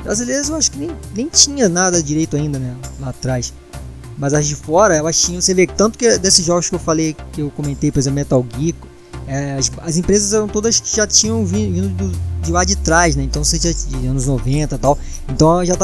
brasileiras, 0.03 0.49
eu 0.49 0.57
acho 0.57 0.71
que 0.71 0.79
nem, 0.79 0.91
nem 1.15 1.29
tinha 1.29 1.69
nada 1.69 2.03
direito 2.03 2.37
ainda, 2.37 2.59
né, 2.59 2.75
lá 2.99 3.11
atrás. 3.11 3.53
Mas 4.17 4.35
as 4.35 4.47
de 4.47 4.55
fora, 4.55 4.95
elas 4.95 5.21
tinham, 5.21 5.41
você 5.41 5.55
vê 5.55 5.67
tanto 5.67 5.99
que 5.99 6.19
desses 6.19 6.45
jogos 6.45 6.69
que 6.69 6.75
eu 6.75 6.79
falei, 6.79 7.17
que 7.33 7.41
eu 7.41 7.51
comentei, 7.51 7.91
por 7.91 7.99
exemplo, 7.99 8.17
Metal 8.17 8.45
Gear, 8.57 8.75
é, 9.27 9.55
as, 9.55 9.71
as, 9.83 9.97
empresas 9.97 10.33
eram 10.33 10.49
todas 10.49 10.81
que 10.81 10.97
já 10.97 11.07
tinham 11.07 11.47
vindo, 11.47 11.89
do, 11.91 12.13
de 12.43 12.51
lá 12.51 12.65
de 12.65 12.75
trás, 12.75 13.15
né? 13.15 13.23
Então, 13.23 13.45
seja 13.45 13.73
de 13.73 14.07
anos 14.07 14.27
90 14.27 14.75
e 14.75 14.79
tal. 14.79 14.99
Então 15.29 15.65
já 15.65 15.75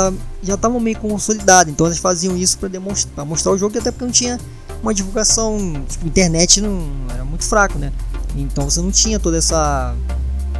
já 0.42 0.54
estavam 0.54 0.80
meio 0.80 0.98
consolidado. 0.98 1.70
Então 1.70 1.86
elas 1.86 1.98
faziam 1.98 2.36
isso 2.36 2.58
para 2.58 2.68
demonstrar, 2.68 3.24
mostrar 3.24 3.52
o 3.52 3.58
jogo, 3.58 3.78
até 3.78 3.92
porque 3.92 4.04
não 4.04 4.12
tinha 4.12 4.38
uma 4.82 4.92
divulgação, 4.92 5.56
tipo, 5.88 6.06
internet 6.06 6.60
não 6.60 6.88
era 7.12 7.24
muito 7.24 7.44
fraco, 7.44 7.78
né? 7.78 7.92
Então 8.36 8.68
você 8.68 8.80
não 8.80 8.90
tinha 8.90 9.18
toda 9.18 9.38
essa 9.38 9.94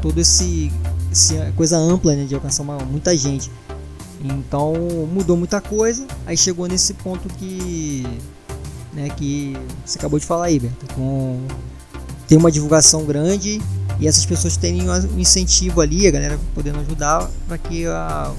todo 0.01 0.19
esse, 0.19 0.71
esse 1.11 1.35
coisa 1.57 1.77
ampla, 1.77 2.15
né, 2.15 2.25
de 2.25 2.35
alcançar 2.35 2.63
uma, 2.63 2.79
muita 2.79 3.17
gente. 3.17 3.51
Então 4.23 4.75
mudou 5.13 5.37
muita 5.37 5.61
coisa, 5.61 6.07
aí 6.25 6.37
chegou 6.37 6.67
nesse 6.67 6.95
ponto 6.95 7.29
que 7.35 8.07
né, 8.93 9.11
que 9.11 9.55
você 9.85 9.99
acabou 9.99 10.19
de 10.19 10.25
falar 10.25 10.47
aí, 10.47 10.59
Berta, 10.59 10.87
com 10.95 11.41
tem 12.27 12.37
uma 12.37 12.51
divulgação 12.51 13.05
grande 13.05 13.63
e 14.01 14.09
essas 14.09 14.27
pessoas 14.27 14.57
terem 14.57 14.89
um 14.91 15.19
incentivo 15.19 15.81
ali, 15.81 16.07
a 16.07 16.11
galera 16.11 16.39
podendo 16.55 16.81
ajudar 16.81 17.31
para 17.47 17.57
que 17.57 17.87
a, 17.87 18.33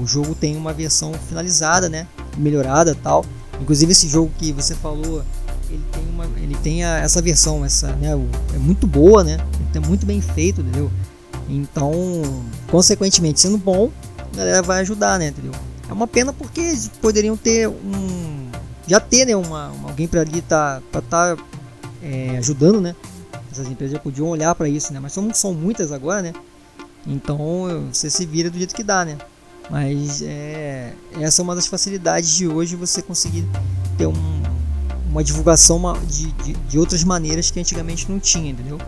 o 0.00 0.06
jogo 0.06 0.34
tenha 0.34 0.58
uma 0.58 0.72
versão 0.72 1.12
finalizada, 1.28 1.88
né, 1.88 2.06
melhorada, 2.36 2.94
tal. 2.94 3.24
Inclusive 3.60 3.92
esse 3.92 4.08
jogo 4.08 4.30
que 4.38 4.52
você 4.52 4.74
falou, 4.74 5.22
ele 5.70 5.84
tem 5.92 6.02
uma, 6.08 6.24
ele 6.36 6.54
tem 6.56 6.84
a, 6.84 6.98
essa 6.98 7.22
versão, 7.22 7.64
essa, 7.64 7.92
né, 7.96 8.14
o, 8.14 8.26
é 8.54 8.58
muito 8.58 8.86
boa, 8.86 9.22
né, 9.22 9.38
é 9.74 9.80
muito 9.80 10.04
bem 10.04 10.20
feito, 10.20 10.60
entendeu? 10.60 10.90
Então, 11.48 11.92
consequentemente, 12.68 13.40
sendo 13.40 13.58
bom, 13.58 13.90
a 14.32 14.36
galera 14.36 14.62
vai 14.62 14.80
ajudar, 14.80 15.18
né, 15.18 15.28
entendeu? 15.28 15.52
É 15.88 15.92
uma 15.92 16.06
pena 16.06 16.32
porque 16.32 16.72
poderiam 17.00 17.36
ter 17.36 17.68
um, 17.68 18.48
já 18.86 19.00
ter, 19.00 19.26
né, 19.26 19.34
uma, 19.36 19.68
uma 19.70 19.88
alguém 19.90 20.06
para 20.06 20.20
ali 20.20 20.42
tá, 20.42 20.82
para 20.90 21.00
tá 21.00 21.36
é, 22.02 22.36
ajudando, 22.38 22.80
né? 22.80 22.94
Essas 23.50 23.66
empresas 23.66 23.92
já 23.96 23.98
podiam 23.98 24.28
olhar 24.28 24.54
para 24.54 24.68
isso, 24.68 24.92
né? 24.92 25.00
Mas 25.00 25.16
não 25.16 25.34
são 25.34 25.52
muitas 25.52 25.90
agora, 25.90 26.22
né? 26.22 26.32
Então 27.06 27.88
você 27.92 28.08
se 28.08 28.24
vira 28.24 28.50
do 28.50 28.56
jeito 28.56 28.74
que 28.74 28.82
dá, 28.82 29.04
né? 29.04 29.18
Mas 29.68 30.22
é, 30.22 30.92
essa 31.20 31.40
é 31.40 31.44
uma 31.44 31.54
das 31.54 31.66
facilidades 31.66 32.30
de 32.30 32.46
hoje 32.46 32.76
você 32.76 33.02
conseguir 33.02 33.46
ter 33.96 34.06
um, 34.06 34.39
uma 35.10 35.24
divulgação 35.24 35.80
de, 36.06 36.30
de, 36.32 36.52
de, 36.52 36.78
outras 36.78 37.02
maneiras 37.02 37.50
que 37.50 37.58
antigamente 37.58 38.10
não 38.10 38.18
tinha, 38.18 38.50
entendeu? 38.50 38.78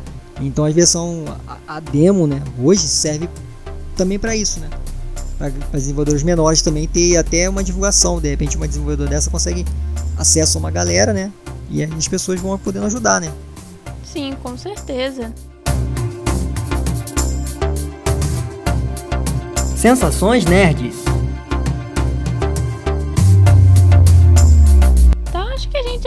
Então 0.41 0.65
a 0.65 0.71
versão 0.71 1.25
a, 1.47 1.77
a 1.77 1.81
demo, 1.81 2.27
né, 2.27 2.41
hoje 2.59 2.83
serve 2.83 3.29
também 3.97 4.19
para 4.19 4.35
isso, 4.35 4.61
né? 4.61 4.71
Para 5.37 5.51
desenvolvedores 5.73 6.23
menores 6.23 6.63
também 6.63 6.87
ter 6.87 7.17
até 7.17 7.49
uma 7.49 7.65
divulgação, 7.65 8.21
de 8.21 8.29
repente 8.29 8.57
uma 8.57 8.69
desenvolvedora 8.69 9.11
dessa 9.11 9.29
consegue 9.29 9.65
acesso 10.17 10.59
a 10.59 10.61
uma 10.61 10.71
galera, 10.71 11.13
né? 11.13 11.33
E 11.69 11.83
as 11.83 12.07
pessoas 12.07 12.41
vão 12.41 12.57
podendo 12.57 12.87
ajudar, 12.87 13.21
né? 13.21 13.33
Sim, 14.05 14.35
com 14.43 14.57
certeza. 14.57 15.33
Sensações 19.77 20.45
Nerds. 20.45 21.12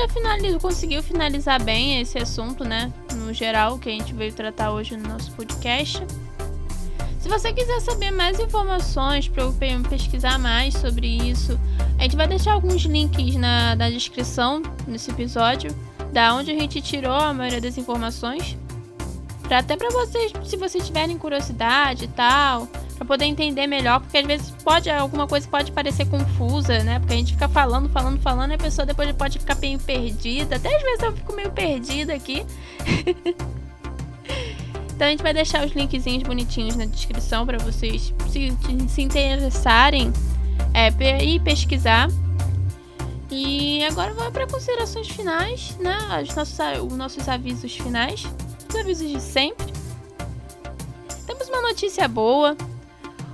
Finalizou, 0.07 0.59
conseguiu 0.59 1.03
finalizar 1.03 1.61
bem 1.61 2.01
esse 2.01 2.17
assunto, 2.17 2.63
né? 2.63 2.91
No 3.13 3.33
geral, 3.33 3.77
que 3.77 3.89
a 3.89 3.91
gente 3.91 4.13
veio 4.13 4.33
tratar 4.33 4.71
hoje 4.71 4.95
no 4.97 5.07
nosso 5.07 5.31
podcast. 5.31 6.03
Se 7.19 7.29
você 7.29 7.51
quiser 7.51 7.79
saber 7.81 8.11
mais 8.11 8.39
informações 8.39 9.27
para 9.27 9.43
pesquisar 9.89 10.37
mais 10.37 10.75
sobre 10.75 11.07
isso, 11.07 11.59
a 11.97 12.03
gente 12.03 12.15
vai 12.15 12.27
deixar 12.27 12.53
alguns 12.53 12.83
links 12.83 13.35
na, 13.35 13.75
na 13.75 13.89
descrição 13.89 14.61
nesse 14.87 15.09
episódio, 15.09 15.75
da 16.13 16.35
onde 16.35 16.51
a 16.51 16.53
gente 16.53 16.79
tirou 16.81 17.15
a 17.15 17.33
maioria 17.33 17.59
das 17.59 17.79
informações. 17.79 18.55
Pra, 19.47 19.59
até 19.59 19.75
para 19.75 19.89
vocês, 19.89 20.33
se 20.43 20.55
vocês 20.55 20.85
tiverem 20.85 21.17
curiosidade 21.17 22.05
e 22.05 22.07
tal, 22.09 22.67
para 22.95 23.05
poder 23.05 23.25
entender 23.25 23.67
melhor, 23.67 23.99
porque 23.99 24.17
às 24.17 24.25
vezes 24.25 24.49
pode 24.63 24.89
alguma 24.89 25.27
coisa 25.27 25.47
pode 25.47 25.71
parecer 25.71 26.05
confusa, 26.05 26.83
né? 26.83 26.99
Porque 26.99 27.13
a 27.13 27.17
gente 27.17 27.33
fica 27.33 27.49
falando, 27.49 27.89
falando, 27.89 28.19
falando, 28.21 28.51
e 28.51 28.53
a 28.55 28.57
pessoa 28.57 28.85
depois 28.85 29.11
pode 29.13 29.39
ficar 29.39 29.55
meio 29.55 29.79
perdida. 29.79 30.55
Até 30.55 30.75
às 30.75 30.81
vezes 30.81 31.03
eu 31.03 31.13
fico 31.13 31.35
meio 31.35 31.51
perdida 31.51 32.13
aqui. 32.13 32.45
então 34.95 35.07
a 35.07 35.09
gente 35.09 35.21
vai 35.21 35.33
deixar 35.33 35.65
os 35.65 35.73
linkzinhos 35.73 36.23
bonitinhos 36.23 36.75
na 36.75 36.85
descrição 36.85 37.45
para 37.45 37.57
vocês 37.57 38.13
se, 38.29 38.53
se 38.87 39.01
interessarem 39.01 40.11
é, 40.73 40.89
ir 41.23 41.41
pesquisar. 41.41 42.09
E 43.29 43.83
agora 43.85 44.13
vou 44.13 44.31
para 44.31 44.47
considerações 44.47 45.07
finais, 45.07 45.75
né? 45.79 45.97
Os 46.23 46.35
nossos, 46.35 46.57
os 46.81 46.97
nossos 46.97 47.27
avisos 47.27 47.75
finais, 47.75 48.25
os 48.69 48.75
avisos 48.75 49.09
de 49.09 49.19
sempre. 49.19 49.73
Temos 51.25 51.49
uma 51.49 51.61
notícia 51.61 52.07
boa. 52.07 52.55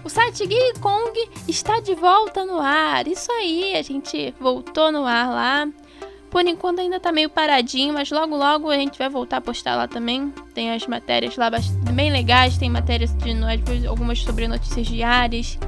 O 0.04 0.10
site 0.10 0.48
Gay 0.48 0.74
Kong 0.80 1.30
está 1.48 1.80
de 1.80 1.94
volta 1.94 2.44
no 2.46 2.60
ar. 2.60 3.08
Isso 3.08 3.32
aí, 3.32 3.76
a 3.76 3.82
gente 3.82 4.34
voltou 4.40 4.92
no 4.92 5.06
ar 5.06 5.30
lá. 5.30 5.68
Por 6.30 6.46
enquanto 6.48 6.80
ainda 6.80 7.00
tá 7.00 7.12
meio 7.12 7.30
paradinho, 7.30 7.94
mas 7.94 8.10
logo 8.10 8.36
logo 8.38 8.70
a 8.70 8.76
gente 8.76 8.98
vai 8.98 9.10
voltar 9.10 9.38
a 9.38 9.42
postar 9.42 9.76
lá 9.76 9.88
também. 9.88 10.34
Tem 10.54 10.72
as 10.72 10.88
matérias 10.88 11.36
lá 11.36 11.52
bem 11.94 12.10
legais, 12.10 12.58
tem 12.58 12.70
matérias 12.70 13.12
de 13.18 13.86
algumas 13.86 14.20
sobre 14.20 14.48
notícias 14.48 14.88
diárias. 14.88 15.60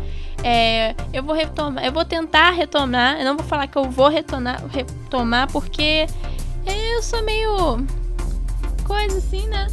É, 0.41 0.96
eu 1.12 1.22
vou 1.22 1.36
retomar, 1.36 1.84
eu 1.86 1.91
vou 1.91 2.06
tentar 2.06 2.52
retomar. 2.52 3.19
Eu 3.19 3.26
não 3.26 3.36
vou 3.36 3.46
falar 3.46 3.67
que 3.67 3.78
eu 3.78 3.84
vou 3.84 4.08
retomar, 4.08 4.65
retomar 4.67 5.52
porque 5.52 6.08
eu 6.65 7.04
sou 7.04 7.22
meio 7.24 7.86
coisa 8.86 9.17
assim, 9.17 9.46
né? 9.48 9.67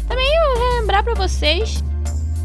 Também 0.09 0.27
eu 0.27 0.59
vou 0.59 0.81
lembrar 0.81 1.05
para 1.05 1.15
vocês 1.15 1.83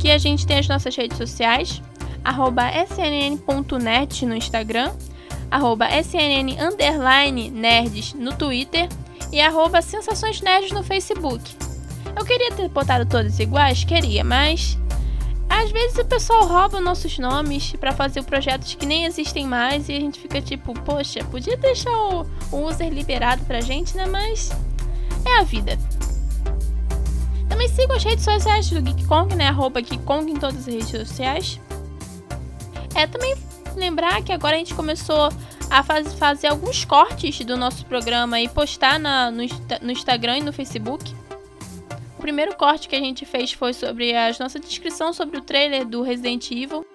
que 0.06 0.12
a 0.12 0.20
gente 0.20 0.46
tem 0.46 0.60
as 0.60 0.68
nossas 0.68 0.96
redes 0.96 1.18
sociais, 1.18 1.82
arroba 2.24 2.70
snn.net 2.84 4.24
no 4.24 4.36
Instagram, 4.36 4.94
arroba 5.50 5.88
snn 5.98 7.50
nerds 7.50 8.14
no 8.14 8.32
Twitter 8.34 8.88
e 9.32 9.42
arroba 9.42 9.82
sensações 9.82 10.42
nerds 10.42 10.72
no 10.72 10.84
Facebook. 10.84 11.42
Eu 12.16 12.24
queria 12.24 12.52
ter 12.52 12.70
botado 12.70 13.08
todas 13.08 13.40
iguais, 13.40 13.84
queria, 13.84 14.24
mas 14.24 14.78
às 15.50 15.72
vezes 15.72 15.98
o 15.98 16.06
pessoal 16.06 16.48
rouba 16.48 16.80
nossos 16.80 17.18
nomes 17.18 17.72
para 17.72 17.92
fazer 17.92 18.22
projetos 18.26 18.76
que 18.76 18.86
nem 18.86 19.06
existem 19.06 19.48
mais 19.48 19.90
e 19.90 19.94
a 19.94 20.00
gente 20.00 20.20
fica 20.20 20.40
tipo, 20.40 20.76
poxa, 20.82 21.24
podia 21.32 21.58
deixar 21.58 21.90
o, 21.90 22.28
o 22.52 22.68
user 22.68 22.94
liberado 22.94 23.44
pra 23.46 23.60
gente, 23.60 23.98
né? 23.98 24.06
Mas 24.06 24.52
é 25.26 25.40
a 25.40 25.44
vida. 25.44 25.80
Também 27.50 27.68
sigam 27.70 27.96
as 27.96 28.04
redes 28.04 28.24
sociais 28.24 28.70
do 28.70 28.82
Geek 28.82 29.06
Kong, 29.06 29.36
né? 29.36 29.48
Arroba 29.48 29.82
Geek 29.82 30.04
Kong 30.04 30.32
em 30.32 30.36
todas 30.36 30.60
as 30.60 30.66
redes 30.68 30.90
sociais. 30.90 31.60
É 32.94 33.06
também 33.06 33.36
lembrar 33.76 34.22
que 34.24 34.32
agora 34.32 34.56
a 34.56 34.60
gente 34.60 34.74
começou 34.74 35.30
a 35.70 35.84
faz, 35.84 36.14
fazer 36.14 36.48
alguns 36.48 36.86
cortes 36.86 37.44
do 37.44 37.58
nosso 37.58 37.86
programa 37.86 38.40
e 38.40 38.48
postar 38.48 39.00
na, 39.00 39.30
no, 39.32 39.44
no 39.82 39.92
Instagram 39.92 40.38
e 40.38 40.42
no 40.42 40.54
Facebook. 40.54 41.14
O 42.18 42.22
primeiro 42.22 42.56
corte 42.56 42.88
que 42.88 42.96
a 42.96 43.00
gente 43.00 43.26
fez 43.26 43.52
foi 43.52 43.74
sobre 43.74 44.16
a 44.16 44.32
nossa 44.40 44.60
descrição 44.60 45.14
sobre 45.14 45.38
o 45.38 45.42
trailer 45.42 45.86
do 45.86 46.02
Resident 46.02 46.50
Evil. 46.52 46.86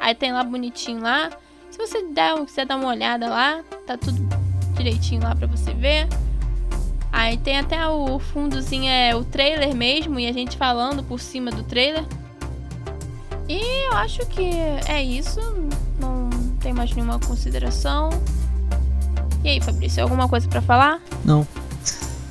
Aí 0.00 0.14
tem 0.14 0.32
lá 0.32 0.44
bonitinho 0.44 1.00
lá. 1.00 1.30
Se 1.70 1.78
você 1.78 2.02
der, 2.04 2.34
quiser 2.44 2.66
dar 2.66 2.76
uma 2.76 2.88
olhada 2.88 3.28
lá, 3.28 3.62
tá 3.86 3.96
tudo 3.96 4.18
direitinho 4.74 5.22
lá 5.22 5.34
pra 5.34 5.46
você 5.46 5.72
ver. 5.72 6.06
Aí 7.16 7.38
tem 7.38 7.58
até 7.58 7.88
o 7.88 8.18
fundozinho, 8.18 8.90
é 8.90 9.16
o 9.16 9.24
trailer 9.24 9.74
mesmo, 9.74 10.20
e 10.20 10.26
a 10.26 10.32
gente 10.34 10.54
falando 10.54 11.02
por 11.02 11.18
cima 11.18 11.50
do 11.50 11.62
trailer. 11.62 12.04
E 13.48 13.86
eu 13.88 13.94
acho 13.94 14.20
que 14.26 14.50
é 14.86 15.02
isso. 15.02 15.40
Não 15.98 16.28
tem 16.60 16.74
mais 16.74 16.92
nenhuma 16.92 17.18
consideração. 17.18 18.10
E 19.42 19.48
aí, 19.48 19.62
Fabrício, 19.62 20.02
alguma 20.02 20.28
coisa 20.28 20.46
para 20.46 20.60
falar? 20.60 21.00
Não. 21.24 21.48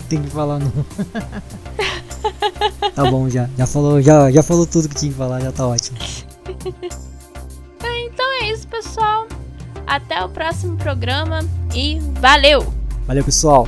Tem 0.08 0.22
que 0.22 0.30
falar 0.30 0.60
não. 0.60 0.72
tá 2.94 3.10
bom 3.10 3.28
já. 3.28 3.50
Já 3.58 3.66
falou, 3.66 4.00
já, 4.04 4.32
já 4.32 4.44
falou 4.44 4.68
tudo 4.68 4.88
que 4.88 4.94
tinha 4.94 5.12
que 5.12 5.18
falar, 5.18 5.42
já 5.42 5.52
tá 5.52 5.66
ótimo. 5.66 5.98
então 7.82 8.34
é 8.40 8.52
isso, 8.52 8.68
pessoal. 8.68 9.26
Até 9.88 10.24
o 10.24 10.30
próximo 10.30 10.78
programa 10.78 11.40
e 11.74 12.00
valeu! 12.22 12.72
Valeu, 13.08 13.24
pessoal! 13.24 13.68